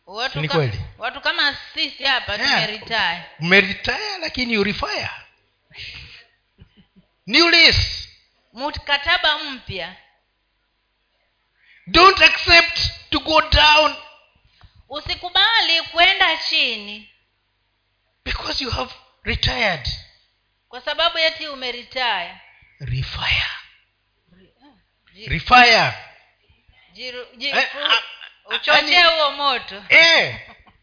[0.06, 0.80] watu, Ni kweli?
[0.98, 2.66] watu kama sisi hapa Yeah.
[3.38, 4.18] tumeritaya.
[4.20, 5.10] Lakini urifaya.
[7.26, 8.08] New lease.
[8.52, 9.96] Mkataba mpya.
[11.86, 12.78] Don't accept
[13.10, 13.94] to go down.
[14.88, 17.08] Usikubali kwenda chini.
[18.24, 19.88] Because you have retired.
[20.68, 22.40] Kwa sababu yeti umeritaya.
[22.80, 23.46] Refire
[25.26, 25.92] refire
[26.94, 28.02] jiru- ji- Eh, ah,
[28.46, 29.84] uchochee huo moto.
[29.88, 30.34] Eh,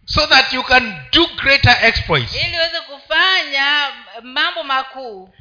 [0.05, 2.35] so that you can do greater exploits.
[2.35, 3.91] Ili uweze kufanya
[4.21, 5.33] mambo makuu.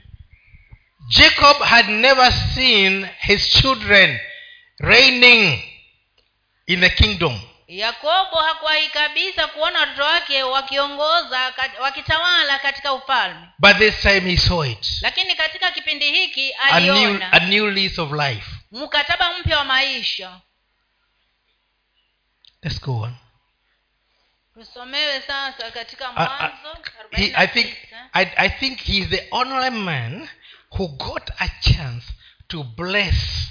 [1.09, 4.21] Jacob had never seen his children
[4.79, 5.63] reigning
[6.67, 7.41] in the kingdom.
[7.69, 13.49] Yakobo hakuwahi kabisa kuona watoto wake wakiongoza wakitawala katika ufalme.
[13.59, 14.87] But this time he saw it.
[15.03, 18.47] Lakini katika kipindi hiki a new, a new lease of life.
[18.73, 20.41] mkataba mpya wa maisha
[22.63, 23.15] let's go on.
[24.55, 26.79] Tusomewe sasa katika mwanzo
[27.11, 27.77] he, I think
[28.13, 30.29] I, I think he is the only man
[30.71, 32.07] who got a chance
[32.49, 33.49] to bless.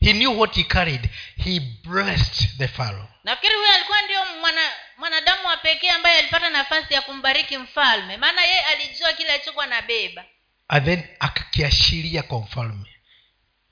[0.00, 1.10] He knew what he carried.
[1.36, 3.08] He blessed the pharaoh.
[3.24, 4.60] Nafikiri huyo alikuwa ndio mwana
[4.96, 8.16] mwanadamu wa pekee ambaye alipata nafasi ya kumbariki mfalme.
[8.16, 10.24] Maana yeye alijua kile alichokuwa nabeba
[10.68, 12.94] and then akakiashiria kwa mfalme.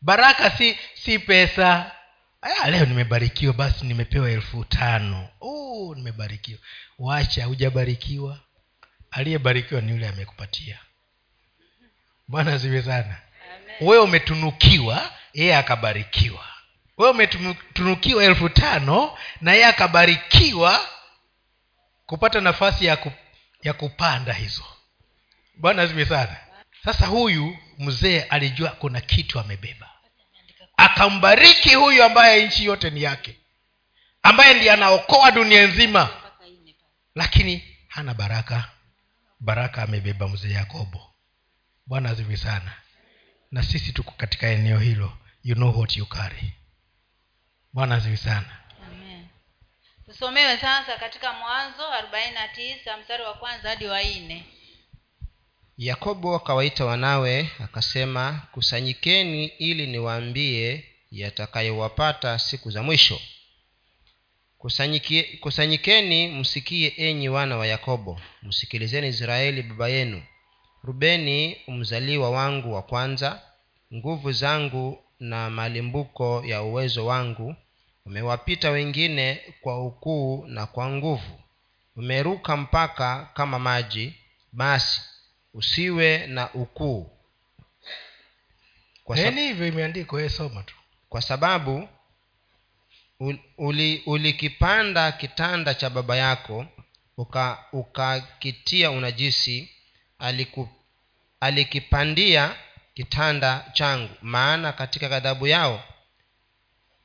[0.00, 1.95] Baraka si si pesa
[2.46, 5.28] ah, leo nimebarikiwa basi nimepewa elfu tano.
[5.40, 6.58] Oh, nimebarikiwa.
[6.98, 8.40] Wacha hujabarikiwa?
[9.10, 10.78] Aliyebarikiwa ni yule amekupatia.
[12.28, 13.16] Bwana ziwe sana.
[13.80, 16.44] Wewe umetunukiwa yeye akabarikiwa.
[16.98, 20.88] Wewe umetunukiwa elfu tano na yeye akabarikiwa
[22.06, 23.12] kupata nafasi ya, ku,
[23.62, 24.64] ya kupanda hizo.
[25.56, 26.36] Bwana ziwe sana.
[26.84, 29.90] Sasa huyu mzee alijua kuna kitu amebeba
[30.76, 33.36] akambariki huyu ambaye nchi yote ni yake
[34.22, 36.08] ambaye ndiye anaokoa dunia nzima.
[37.14, 38.70] Lakini hana baraka.
[39.40, 41.14] Baraka amebeba mzee yakobo.
[41.86, 42.72] Bwana azivi sana.
[43.50, 45.18] Na sisi tuko katika eneo hilo.
[45.44, 46.52] You know what you carry.
[47.72, 48.56] Bwana azivi sana.
[48.86, 49.26] Amen.
[50.06, 54.44] tusomewe sasa katika mwanzo arobaini na tisa mstari wa kwanza hadi wa nne
[55.78, 63.20] yakobo akawaita wanawe akasema kusanyikeni ili niwaambie yatakayowapata siku za mwisho.
[64.58, 68.20] Kusanyike, kusanyikeni msikie enyi wana wa yakobo.
[68.42, 70.22] Msikilizeni israeli baba yenu.
[70.82, 73.42] Rubeni mzaliwa wangu wa kwanza.
[73.94, 77.56] Nguvu zangu na malimbuko ya uwezo wangu
[78.06, 81.40] umewapita wengine kwa ukuu na kwa nguvu.
[81.96, 84.14] Umeruka mpaka kama maji.
[84.52, 85.00] Basi
[85.56, 87.10] usiwe na ukuu.
[89.24, 90.74] Yaani hivyo imeandikwa yeye soma tu.
[91.08, 91.88] kwa sababu
[93.20, 96.66] ul- uli- ulikipanda kitanda cha baba yako
[97.16, 99.70] uka- ukakitia unajisi
[100.18, 100.68] aliku,
[101.40, 102.54] alikipandia
[102.94, 104.14] kitanda changu.
[104.22, 105.84] Maana katika ghadhabu yao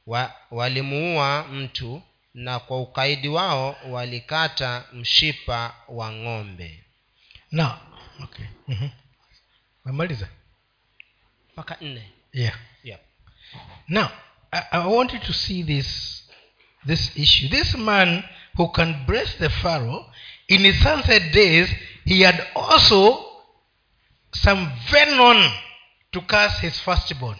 [0.08, 2.02] wa, walimuua mtu
[2.34, 6.84] na kwa ukaidi wao walikata mshipa wa ng'ombe.
[7.52, 7.78] Na
[8.24, 8.46] okay.
[8.68, 8.90] Mm-hmm.
[9.86, 10.28] memaliza
[11.54, 12.12] mpaka nne.
[12.34, 12.60] Yeah.
[12.84, 13.00] Yeah.
[13.88, 14.08] now
[14.52, 16.18] I, i want you to see this
[16.86, 17.48] this issue.
[17.50, 18.24] This man
[18.58, 20.06] who can bless the pharaoh
[20.48, 21.70] in his sunset days
[22.06, 23.26] he had also
[24.34, 25.52] some venom
[26.12, 27.38] to curse his firstborn.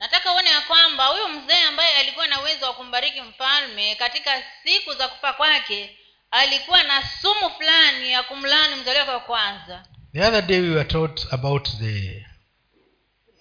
[0.00, 4.94] Nataka uone ya kwamba huyu mzee ambaye alikuwa na uwezo wa kumbariki mfalme katika siku
[4.94, 5.98] za kufa kwake
[6.30, 9.84] alikuwa na sumu fulani ya kumlani mzaliwa wa kwanza
[10.16, 12.22] the other day we were taught about the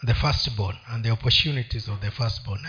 [0.03, 2.59] the firstborn and the opportunities of the firstborn.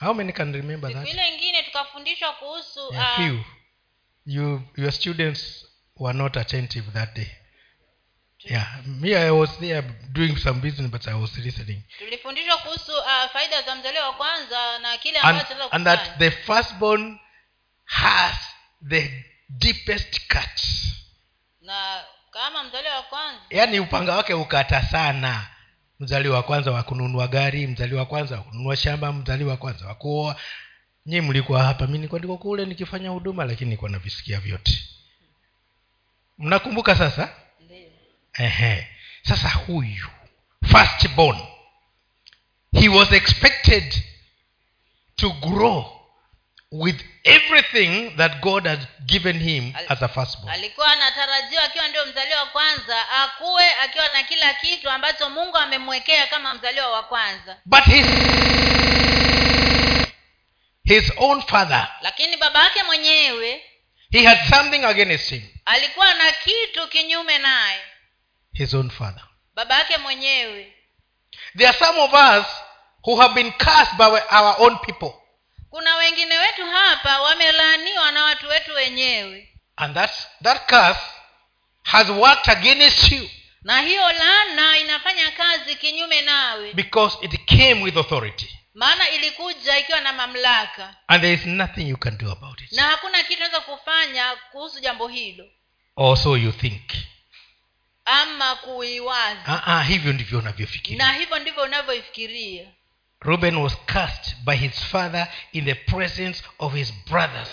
[0.00, 1.06] How many can remember that?
[1.06, 3.44] Ingine tukafundishwa kuhusu a ah, few.
[4.24, 5.64] You your students
[5.96, 7.30] were not attentive that day.
[8.38, 9.82] Yeah me i was there
[10.12, 11.82] doing some business but i was listening.
[11.98, 12.92] Tulifundishwa kuhusu
[13.32, 17.18] faida za mzaliwa wa kwanza na kile and, ambacho and that the firstborn
[17.84, 18.36] has
[18.88, 20.92] the deepest cuts.
[21.60, 22.04] na
[22.36, 23.40] kama mzaliwa wa kwanza.
[23.50, 25.46] Yaani upanga wake ukata sana.
[26.00, 29.86] Mzaliwa wa kwanza wa kununua gari mzaliwa wa kwanza wa kununua shamba mzaliwa wa kwanza
[29.86, 30.36] wa kuoa.
[31.06, 34.82] Nyi mlikuwa hapa mi niko ndiko kule nikifanya huduma lakini niko navisikia vyote.
[36.38, 37.28] Mnakumbuka sasa?
[38.38, 38.88] Ehe.
[39.22, 40.06] sasa huyu
[40.72, 41.38] first born
[42.72, 43.94] he was expected
[45.16, 45.95] to grow
[46.78, 50.48] with everything that god has given him Al- as a firstborn.
[50.54, 56.26] alikuwa anatarajiwa akiwa ndio mzaliwa wa kwanza akuwe akiwa na kila kitu ambacho mungu amemwekea
[56.26, 57.56] kama mzaliwa wa kwanza.
[57.64, 58.06] But his
[60.84, 63.62] his own father lakini baba yake mwenyewe
[64.12, 65.42] he had something against him.
[65.64, 67.80] alikuwa na kitu kinyume naye.
[68.52, 69.22] His own father.
[69.54, 70.72] Baba yake mwenyewe.
[71.56, 72.46] There are some of us
[73.02, 74.04] who have been cursed by
[74.36, 75.12] our own people
[75.70, 79.52] kuna wengine wetu hapa wamelaaniwa na watu wetu wenyewe.
[79.76, 81.00] And that that curse
[81.82, 83.30] has worked against you
[83.62, 86.72] na hiyo laana inafanya kazi kinyume nawe.
[86.74, 88.58] Because it came with authority.
[88.74, 90.96] Maana ilikuja ikiwa na mamlaka.
[91.08, 92.72] And there is nothing you can do about it.
[92.72, 95.44] Na hakuna kitu naweza kufanya kuhusu jambo hilo.
[95.96, 96.82] Also you think.
[98.04, 99.40] Ama kuiwaza.
[99.46, 101.06] Ah, ah, hivyo ndivyo unavyofikiria.
[101.06, 102.66] Na hivyo ndivyo unavyoifikiria
[103.26, 107.48] reuben was cursed by his father in the presence of his brothers.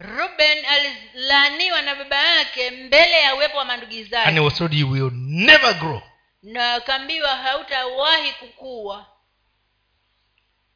[0.00, 4.90] Ruben alilaaniwa na baba yake mbele ya uwepo wa mandugu and he was told you
[4.90, 6.02] will never grow.
[6.42, 9.06] Na akaambiwa hautawahi kukua.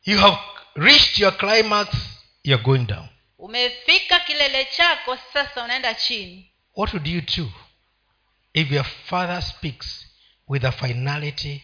[0.05, 0.39] You have
[0.75, 1.89] reached your climax.
[2.45, 3.09] You're going down.
[3.39, 6.53] Umefika kilele chako sasa unaenda chini.
[6.75, 7.53] What would you do
[8.55, 10.07] if your father speaks
[10.49, 11.63] with a finality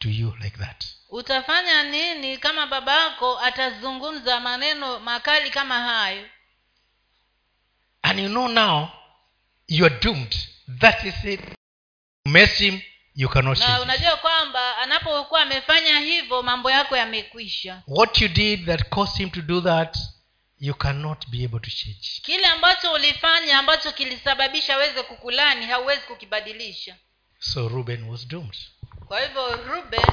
[0.00, 0.84] to you like that.
[1.10, 6.28] Utafanya nini kama baba yako atazungumza maneno makali kama hayo?
[8.02, 8.88] And you know now
[9.68, 10.36] you are doomed.
[10.80, 11.40] That is it.
[12.24, 12.80] Mess him
[13.14, 17.82] you cannot na unajua kwamba anapokuwa amefanya hivyo mambo yako yamekwisha.
[17.86, 19.98] What you did that caused him to do that
[20.58, 22.20] you cannot be able to change.
[22.22, 26.96] Kile ambacho ulifanya ambacho kilisababisha aweze kukulani hauwezi kukibadilisha.
[27.38, 28.56] So ruben was doomed
[29.10, 30.04] kwa hivyo ruben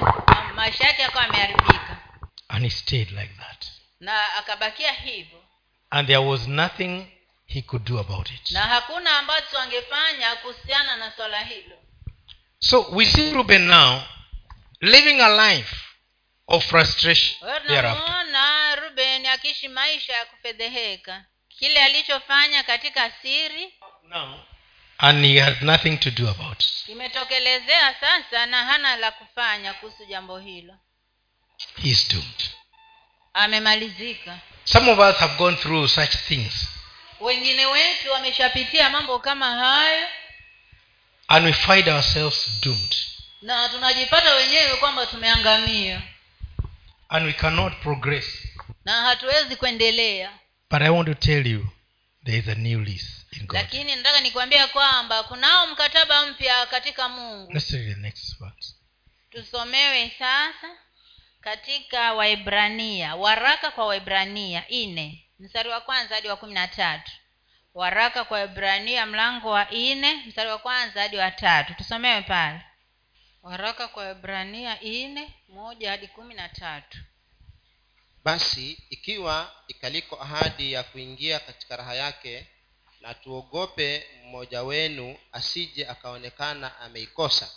[0.56, 1.98] maisha yake yakawa ameharibika
[2.48, 3.66] and he stayed like that.
[4.00, 5.44] Na akabakia hivyo.
[5.90, 7.08] And there was nothing
[7.46, 8.52] he could do about it.
[8.52, 11.78] Na hakuna ambacho angefanya kuhusiana na swala hilo.
[12.60, 14.02] So we see ruben now
[14.82, 15.76] living a life
[16.48, 21.26] of frustration tunamuona ruben akiishi maisha ya kufedheheka.
[21.50, 23.74] Kile alichofanya katika siri.
[24.04, 24.40] Now
[25.00, 30.40] and he has nothing to do about imetokelezea sasa na hana la kufanya kuhusu jambo
[30.40, 30.74] hilo.
[31.82, 32.50] He is doomed.
[33.34, 34.40] Amemalizika.
[34.64, 36.68] Some of us have gone through such things.
[37.20, 40.08] Wengine wetu wameshapitia mambo kama hayo.
[41.28, 42.96] And we find ourselves doomed.
[43.42, 46.02] Na tunajipata wenyewe kwamba tumeangamia.
[47.10, 48.26] And we cannot progress.
[48.86, 50.32] Na hatuwezi kuendelea.
[50.70, 51.68] But i want to tell you
[52.26, 53.17] there is a new lease
[53.50, 57.54] lakini nataka nikuambia kwamba kunao mkataba mpya katika mungu.
[57.54, 58.76] Let's the next verse.
[59.30, 60.78] Tusomewe sasa
[61.42, 67.12] katika waibrania waraka kwa waibrania ine mstari wa kwanza hadi wa kumi na tatu.
[67.74, 71.74] Waraka kwa waibrania mlango wa ine mstari wa kwanza hadi wa tatu.
[71.74, 72.62] Tusomewe pale.
[73.44, 76.98] Waraka kwa waibrania ine moja hadi kumi na tatu.
[78.24, 82.48] Basi ikiwa ikaliko ahadi ya kuingia katika raha yake
[83.08, 87.50] na tuogope mmoja wenu asije akaonekana ameikosa.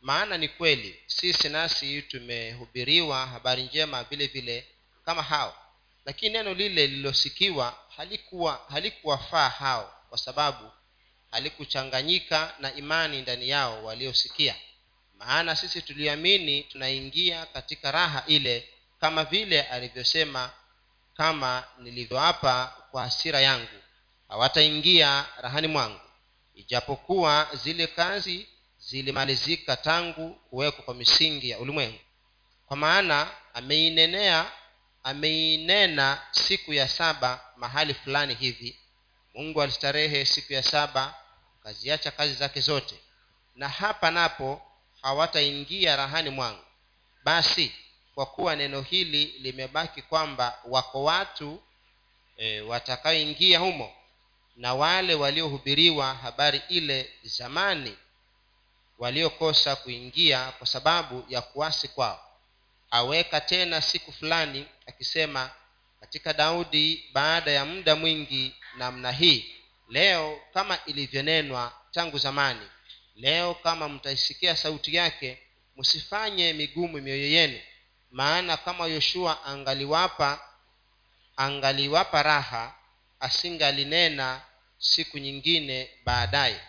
[0.00, 4.66] Maana ni kweli sisi nasi tumehubiriwa habari njema vile vile
[5.04, 5.56] kama hao.
[6.04, 10.70] Lakini neno lile lililosikiwa halikuwa halikuwafaa hao kwa sababu
[11.30, 14.56] halikuchanganyika na imani ndani yao waliosikia.
[15.14, 18.68] Maana sisi tuliamini tunaingia katika raha ile
[19.00, 20.50] kama vile alivyosema
[21.16, 23.83] kama nilivyoapa kwa hasira yangu
[24.34, 26.00] hawataingia rahani mwangu.
[26.54, 28.46] Ijapokuwa zile kazi
[28.78, 31.98] zilimalizika tangu kuwekwa kwa misingi ya ulimwengu.
[32.66, 34.50] Kwa maana ameinenea
[35.02, 38.78] ameinena siku ya saba mahali fulani hivi.
[39.34, 41.14] Mungu alistarehe siku ya saba
[41.60, 42.94] akaziacha kazi zake zote.
[43.54, 44.62] Na hapa napo
[45.02, 46.64] hawataingia rahani mwangu.
[47.24, 47.72] Basi
[48.14, 51.62] kwa kuwa neno hili limebaki kwamba wako watu
[52.36, 53.92] e, watakaoingia humo
[54.56, 57.96] na wale waliohubiriwa habari ile zamani
[58.98, 62.20] waliokosa kuingia kwa sababu ya kuasi kwao.
[62.90, 65.50] Aweka tena siku fulani akisema
[66.00, 69.54] katika daudi baada ya muda mwingi namna hii
[69.88, 72.66] leo kama ilivyonenwa tangu zamani
[73.14, 75.38] leo kama mtaisikia sauti yake
[75.76, 77.60] msifanye migumu mioyo yenu.
[78.10, 80.40] Maana kama yoshua angaliwapa
[81.36, 82.74] angaliwapa raha
[83.20, 84.42] asingalinena
[84.78, 86.60] siku nyingine baadaye.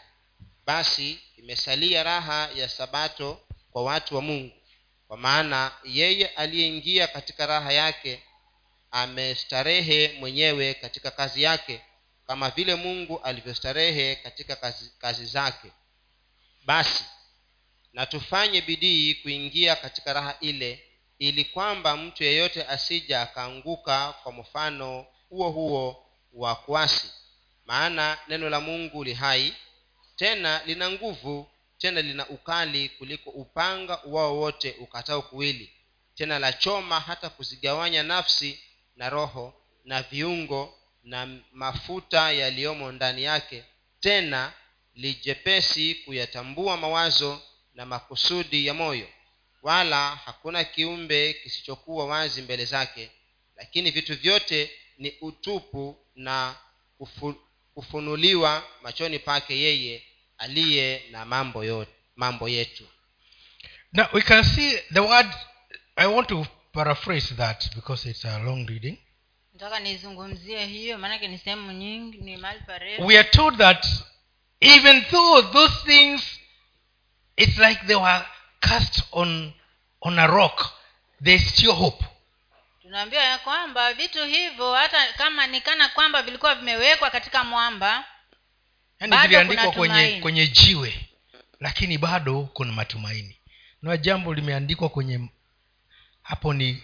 [0.65, 3.39] Basi imesalia raha ya sabato
[3.71, 4.55] kwa watu wa mungu.
[5.07, 8.23] Kwa maana yeye aliyeingia katika raha yake
[8.91, 11.81] amestarehe mwenyewe katika kazi yake
[12.27, 15.71] kama vile mungu alivyostarehe katika kazi, kazi zake.
[16.65, 17.03] Basi
[17.93, 20.83] na tufanye bidii kuingia katika raha ile
[21.19, 26.04] ili kwamba mtu yeyote asija akaanguka kwa mfano huo huo
[26.35, 27.07] wa kuasi.
[27.65, 29.53] Maana neno la mungu li hai
[30.15, 35.71] tena lina nguvu tena lina ukali kuliko upanga uwao wote ukatao kuwili.
[36.15, 38.59] Tena la choma hata kuzigawanya nafsi
[38.95, 39.53] na roho
[39.85, 43.63] na viungo na mafuta yaliyomo ndani yake
[43.99, 44.53] tena
[44.95, 47.41] lijepesi kuyatambua mawazo
[47.73, 49.07] na makusudi ya moyo.
[49.61, 53.11] Wala hakuna kiumbe kisichokuwa wazi mbele zake
[53.55, 56.55] lakini vitu vyote ni utupu na
[56.99, 57.35] ufu,
[57.75, 60.03] ufunuliwa machoni pake yeye
[60.37, 62.83] aliye na mambo yote mambo yetu
[63.93, 65.27] Now we can see the word.
[65.95, 68.97] I want to paraphrase that because it's a long reading.
[69.53, 73.85] nataka nizungumzie hiyo maanake ni sehemu nyingi ni mali parefu We are told that
[74.59, 76.39] even though those things,
[77.37, 78.25] it's like they were
[78.59, 79.53] cast on
[80.01, 80.65] on a rock,
[81.23, 82.05] there's still hope.
[82.85, 88.05] Tunaambiwa ya kwamba vitu hivyo hata kama ni kana kwamba vilikuwa vimewekwa katika mwamba
[88.99, 91.09] yani Bado kwenye kwenye jiwe
[91.59, 93.37] lakini bado kuna matumaini.
[93.81, 95.29] Na jambo limeandikwa kwenye
[96.21, 96.83] hapo ni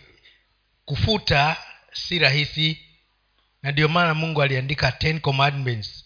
[0.85, 1.57] kufuta
[1.93, 2.85] si rahisi
[3.63, 6.05] na ndio maana mungu aliandika ten commandments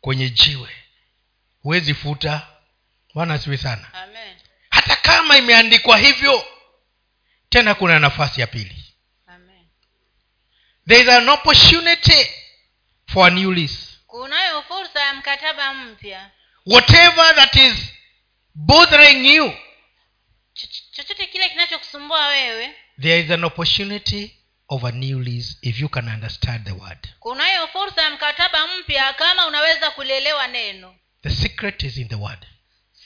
[0.00, 0.70] kwenye jiwe.
[1.62, 2.46] Huwezi futa.
[3.14, 3.94] Bwana asiwe sana.
[3.94, 4.36] Amen.
[4.70, 6.44] Hata kama imeandikwa hivyo
[7.48, 8.85] tena kuna nafasi ya pili
[10.86, 12.26] there is an opportunity
[13.06, 13.98] for a new lease.
[14.06, 16.30] Kunayo fursa ya mkataba mpya.
[16.66, 17.74] Whatever that is
[18.54, 19.52] bothering you
[20.92, 24.36] chochote kile kinachokusumbua wewe there is an opportunity
[24.68, 27.08] of a new lease if you can understand the word.
[27.20, 30.94] kunayo fursa ya mkataba mpya kama unaweza kulielewa neno.
[31.22, 32.46] The secret is in the word.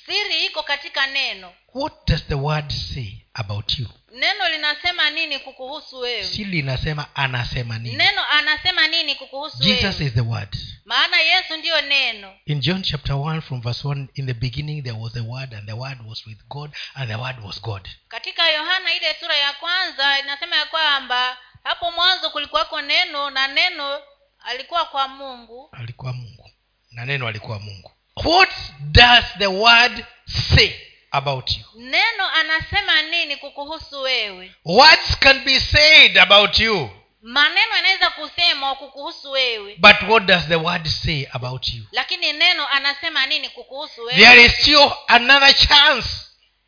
[0.07, 1.53] Siri iko katika neno.
[1.75, 6.25] What does the word say about you neno linasema nini kukuhusu wewe?
[6.25, 7.97] Si linasema anasema nini?
[7.97, 10.57] Neno anasema nini kukuhusu jesus wewe is the word.
[10.85, 12.35] Maana yesu ndiyo neno.
[12.47, 15.67] In john chapter 1 from verse 1 in the beginning there was a word and
[15.67, 17.89] the word was with god and the word was god.
[18.09, 24.01] Katika yohana ile sura ya kwanza inasema ya kwamba hapo mwanzo kulikuwako neno na neno
[24.41, 25.69] alikuwa kwa mungu.
[25.73, 26.51] Alikuwa mungu.
[26.91, 27.93] Na neno alikuwa mungu.
[28.25, 28.51] What
[28.81, 31.65] does the word say about you.
[31.75, 34.55] Neno anasema nini kukuhusu wewe?
[34.65, 36.91] Words can be said about you
[37.23, 39.77] maneno yanaweza kusemwa kukuhusu wewe.
[39.79, 41.85] but what does the word say about you?
[41.93, 44.19] Lakini neno anasema nini kukuhusu wewe?
[44.21, 46.09] There is still another chance.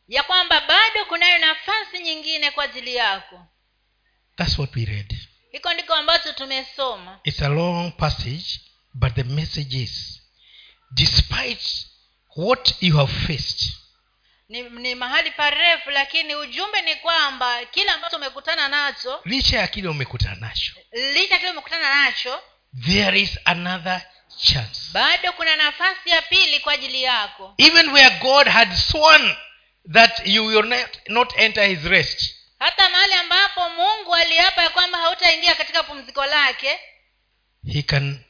[0.09, 3.47] Ya kwamba bado kunayo nafasi nyingine kwa ajili yako.
[4.36, 5.16] That's what we read.
[5.53, 7.20] Hiko ndiko ambacho tumesoma.
[7.24, 8.61] It's a long passage
[8.95, 10.20] but the message is
[10.90, 11.86] despite
[12.36, 13.72] what you have faced
[14.53, 19.88] ni, ni mahali parefu lakini ujumbe ni kwamba kile ambacho umekutana nacho licha ya kile
[19.88, 22.40] umekutana nacho licha kile umekutana nacho
[22.86, 24.03] there is another
[24.36, 24.80] chance.
[24.92, 27.55] bado kuna nafasi ya pili kwa ajili yako.
[27.59, 29.36] Even where god had sworn
[29.92, 32.34] that you will not, not enter his rest.
[32.59, 36.78] Hata mahali ambapo mungu aliapa ya kwamba hautaingia katika pumziko lake
[37.72, 38.24] he can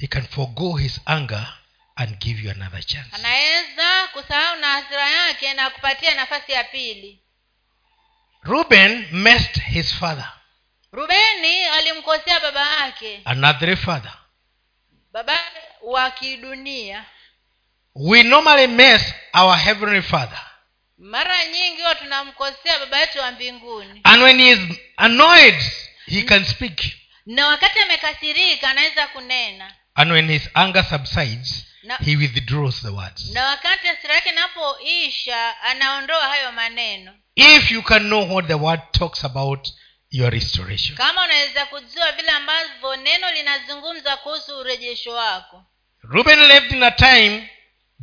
[0.00, 1.57] he can forgo his anger
[1.98, 3.08] and give you another chance.
[3.12, 7.18] Anaweza kusahau na hasira yake na kupatia nafasi ya pili.
[8.42, 10.32] Ruben messed his father
[10.92, 14.12] rubeni alimkosea baba yake another father.
[15.12, 15.38] baba
[15.82, 17.04] wa kidunia.
[17.94, 20.40] We normally mess our heavenly father.
[20.98, 24.00] Mara nyingi huwa tunamkosea baba yetu wa mbinguni.
[24.04, 25.62] And when he is annoyed
[26.06, 26.80] he can speak.
[27.26, 33.30] Na wakati amekasirika anaweza kunena and when his anger subsides na, he withdraws the words.
[33.32, 37.14] na wakati hasira yake inapoisha anaondoa hayo maneno.
[37.34, 39.68] If you can know what the word talks about
[40.10, 40.96] your restoration.
[40.96, 45.64] Kama unaweza kujua vile ambavyo neno linazungumza kuhusu urejesho wako.
[46.02, 47.50] Ruben left in a time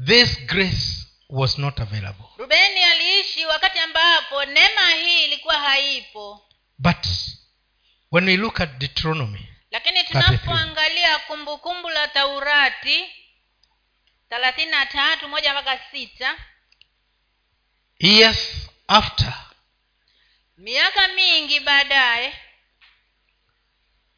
[0.05, 2.25] this grace was not available.
[2.37, 6.41] Rubeni aliishi wakati ambapo neema hii ilikuwa haipo.
[6.77, 7.05] But
[8.11, 13.05] when we look at deuteronomy lakini tunapoangalia kumbukumbu la taurati
[14.29, 16.37] thelathini na tatu moja mpaka sita.
[17.99, 19.33] Years after.
[20.57, 22.33] Miaka mingi baadaye.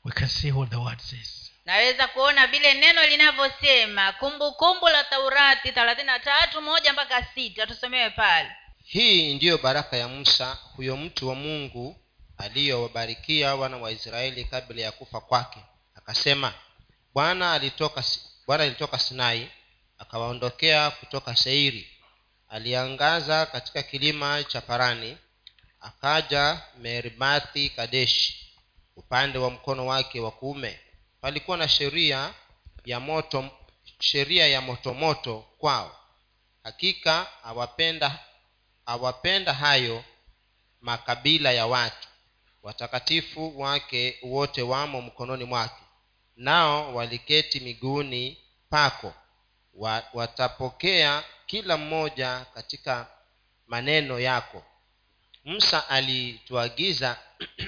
[0.03, 1.51] We can see what the word says.
[1.65, 4.11] Naweza kuona vile neno linavyosema.
[4.11, 7.67] Kumbukumbu la taurati thelathini na tatu moja mpaka sita.
[7.67, 8.51] Tusomewe pale.
[8.83, 11.99] Hii ndiyo baraka ya musa huyo mtu wa mungu
[12.37, 15.59] aliyowabarikia wana wa israeli kabla ya kufa kwake.
[15.95, 16.53] Akasema
[17.13, 18.03] bwana alitoka
[18.47, 19.49] bwana alitoka sinai
[19.97, 21.87] akawaondokea kutoka seiri.
[22.49, 25.17] Aliangaza katika kilima cha parani
[25.81, 28.53] akaja meribathi kadeshi
[28.95, 30.79] upande wa mkono wake wa kuume.
[31.21, 32.33] Palikuwa na sheria
[32.85, 33.49] ya moto
[33.99, 35.99] sheria ya motomoto kwao.
[36.63, 38.19] Hakika awapenda
[38.85, 40.03] awapenda hayo
[40.81, 42.06] makabila ya watu
[42.67, 45.81] watakatifu wake wote wamo mkononi mwake
[46.35, 48.37] nao waliketi miguuni
[48.69, 49.13] pako.
[50.13, 53.07] Watapokea kila mmoja katika
[53.67, 54.63] maneno yako.
[55.45, 57.19] Musa alituagiza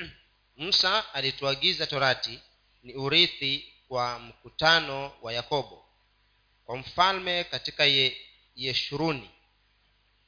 [0.57, 2.39] musa alituagiza torati
[2.83, 5.85] ni urithi kwa mkutano wa yakobo
[6.65, 8.17] kwa mfalme katika ye,
[8.55, 9.29] yeshuruni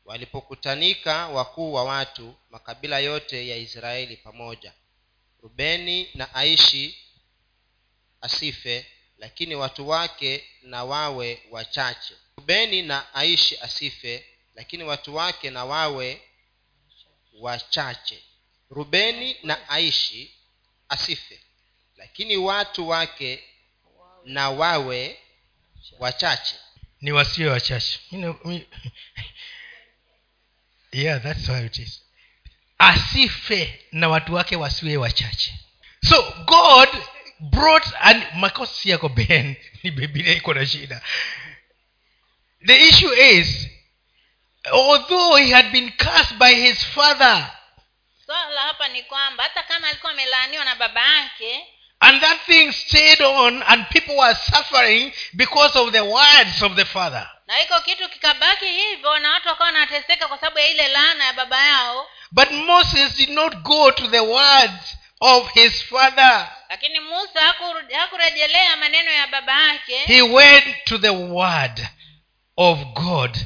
[0.06, 4.74] walipokutanika wakuu wa watu makabila yote ya israeli pamoja.
[5.42, 6.98] Rubeni na aishi
[8.22, 8.86] asife
[9.18, 12.14] lakini watu wake na wawe wachache.
[12.38, 14.26] Rubeni na aishi asife
[14.56, 16.22] lakini watu wake na wawe
[17.40, 18.24] wachache.
[18.70, 20.32] Rubeni na aishi
[20.90, 21.42] asife
[21.96, 23.44] lakini watu wake
[24.26, 25.20] na wawe
[26.00, 26.56] wachache.
[27.02, 28.00] Ni wasiwe wachache
[30.92, 32.02] yeah that's how it is.
[32.80, 35.54] Asife na watu wake wasiwe wachache.
[36.10, 36.90] So god
[37.40, 41.02] brought and makosi yako ben ni bibilia iko na shida.
[42.66, 43.68] The issue is
[44.72, 47.58] although he had been cast by his father
[48.26, 51.66] swala hapa ni kwamba hata kama alikuwa amelaaniwa na baba yake
[52.02, 56.86] and that thing stayed on and people were suffering because of the words of the
[56.86, 57.30] father.
[57.48, 61.34] Na hiko kitu kikabaki hivyo na watu wakawa wanateseka kwa sababu ya ile laana ya
[61.34, 62.08] baba yao.
[62.32, 66.50] But moses did not go to the words of his father.
[66.70, 69.98] Lakini musa hakur- hakurejelea maneno ya baba yake.
[70.06, 71.88] He went to the word
[72.58, 73.38] of god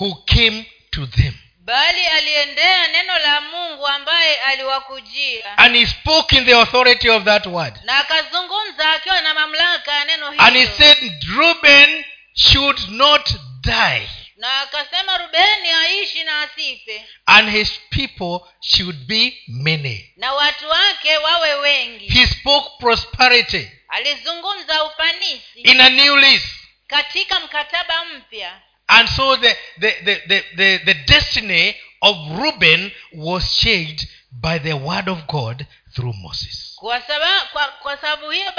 [0.00, 1.34] who came to them
[1.68, 5.58] bali aliendea neno la mungu ambaye aliwakujia.
[5.58, 7.74] And he spoke in the authority of that word.
[7.84, 12.04] Na akazungumza akiwa na mamlaka ya neno and he said ruben
[12.34, 14.08] should not die.
[14.36, 17.04] Na akasema rubeni aishi na asife.
[17.26, 20.12] And his people should be many.
[20.16, 22.06] Na watu wake wawe wengi.
[22.08, 25.60] He spoke prosperity alizungumza ufanisi.
[25.60, 26.48] in a new list
[26.86, 33.56] katika mkataba mpya and so the, the, the, the, the, the destiny of reuben was
[33.56, 36.74] changed by the word of god through moses.
[36.76, 38.52] Kwa sababu kwa, kwa sababu hiyo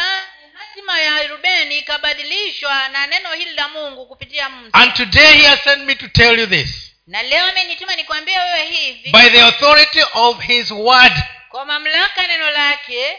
[0.53, 5.63] hatima ya rubeni ikabadilishwa na neno hili la mungu kupitia mtu and today he has
[5.63, 6.91] sent me to tell you this.
[7.07, 9.09] Na leo amenituma nikwambie wewe hivi.
[9.11, 11.13] By the authority of his word
[11.49, 13.17] kwa mamlaka neno lake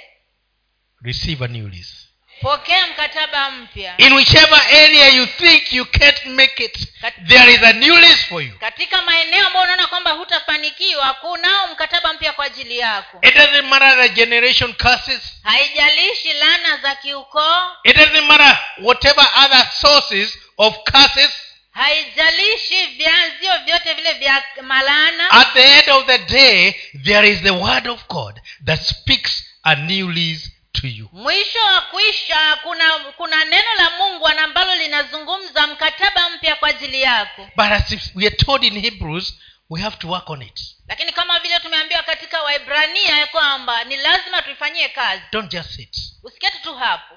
[1.03, 2.00] receive a new list
[2.41, 3.95] pokea mkataba mpya.
[3.99, 6.79] In whichever area you think you can't make it
[7.27, 8.59] there is a new list for you.
[8.59, 13.19] Katika maeneo ambayo unaona kwamba hutafanikiwa kunao mkataba mpya kwa ajili yako.
[13.23, 15.21] It doesn't matter the generation curses.
[15.43, 17.63] Haijalishi lana za kiukoo.
[17.85, 21.31] It doesn't matter whatever other sources of curses.
[21.73, 26.75] Haijalishi vyanzio vyote vile vya malana at the end of the day
[27.05, 31.09] there is the word of god that speaks a new list to you.
[31.13, 37.45] Mwisho wa kuisha kuna kuna neno la mungu ambalo linazungumza mkataba mpya kwa ajili yako.
[37.57, 39.35] But as if we are told in hebrews
[39.71, 40.61] we have to work on it.
[40.89, 45.23] Lakini kama vile tumeambiwa katika waibrania ya kwamba ni lazima tuifanyie kazi.
[45.33, 45.97] Don't just sit.
[46.23, 47.15] Usiketi tu hapo.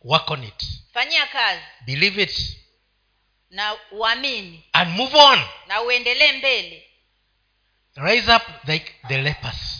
[0.00, 0.64] Work on it.
[0.94, 1.62] Fanyia kazi.
[1.86, 2.56] Believe it.
[3.50, 4.64] Na uamini.
[4.72, 5.44] And move on.
[5.66, 6.90] Na uendelee mbele.
[7.96, 9.73] Rise up like the lepers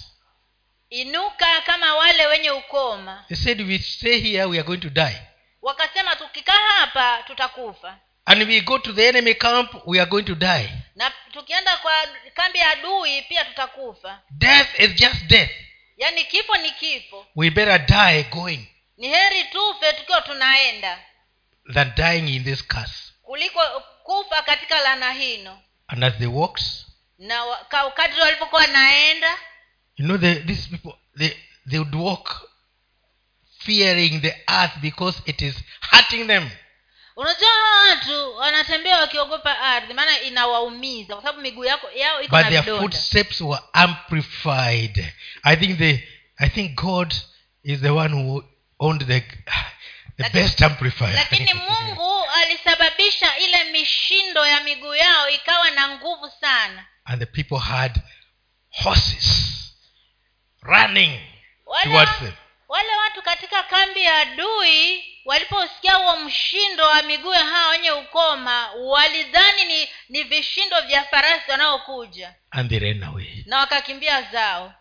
[0.95, 3.25] inuka kama wale wenye ukoma.
[3.29, 5.21] They said we stay here we are going to die.
[5.63, 7.99] Wakasema tukikaa hapa tutakufa.
[8.27, 10.71] And we go to the enemy camp we are going to die.
[10.95, 11.93] Na tukienda kwa
[12.35, 14.21] kambi ya adui pia tutakufa.
[14.31, 15.51] Death is just death.
[15.97, 17.27] Yaani kifo ni kifo.
[17.37, 20.99] We better die going ni heri tufe tukiwa tunaenda
[21.75, 23.13] than dying in this curse.
[23.23, 23.61] kuliko
[24.03, 25.59] kufa katika lana hino.
[25.89, 26.87] And as they walks
[27.19, 27.45] na
[27.95, 29.39] kadri walivyokuwa wanaenda
[29.97, 31.33] you know the, these people they,
[31.71, 32.49] they would walk
[33.59, 35.55] fearing the earth because it is
[35.91, 36.51] hurting them.
[37.17, 42.49] Unajua hawa watu wanatembea wakiogopa ardhi maana inawaumiza kwa sababu miguu yako yao iko but
[42.49, 45.13] their footsteps were amplified.
[45.43, 45.99] I think they,
[46.39, 47.15] i think god
[47.63, 48.45] is the one who
[48.79, 51.15] owned the the Lakini- best amplifier.
[51.15, 56.87] Lakini mungu alisababisha ile mishindo ya miguu yao ikawa na nguvu sana.
[57.05, 58.01] And the people had
[58.71, 59.55] horses
[60.65, 61.21] running
[61.67, 62.33] wale, towards them.
[62.69, 68.71] wale watu katika kambi ya adui waliposikia huo mshindo wa miguu ya hawa wenye ukoma
[68.73, 72.35] walidhani ni ni vishindo vya farasi wanaokuja.
[72.51, 73.43] And they ran away.
[73.47, 74.75] Na wakakimbia zao.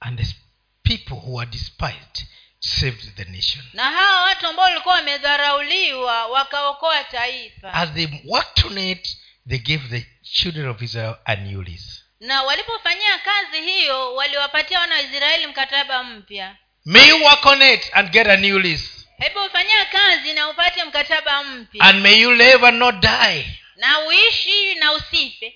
[0.00, 0.34] And the
[0.82, 2.26] people who were despised
[2.60, 3.64] saved the nation.
[3.72, 7.72] Na hawa watu ambao walikuwa wamedharauliwa wakaokoa taifa.
[7.74, 11.91] As they worked on it they gave the children of israel a new lease
[12.22, 16.56] na walipofanyia kazi hiyo waliwapatia wana wa israeli mkataba mpya.
[16.84, 19.06] May you work on it and get a new lease.
[19.18, 21.84] Hebu fanyia kazi na upate mkataba mpya.
[21.84, 23.58] And may you live and not die.
[23.76, 25.54] Na uishi na usife.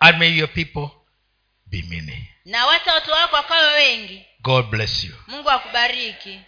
[0.00, 0.88] And may your people
[1.66, 2.28] be many.
[2.44, 4.26] Na wata watu wako wakawe wengi.
[4.40, 5.14] God bless you.
[5.26, 6.40] Mungu akubariki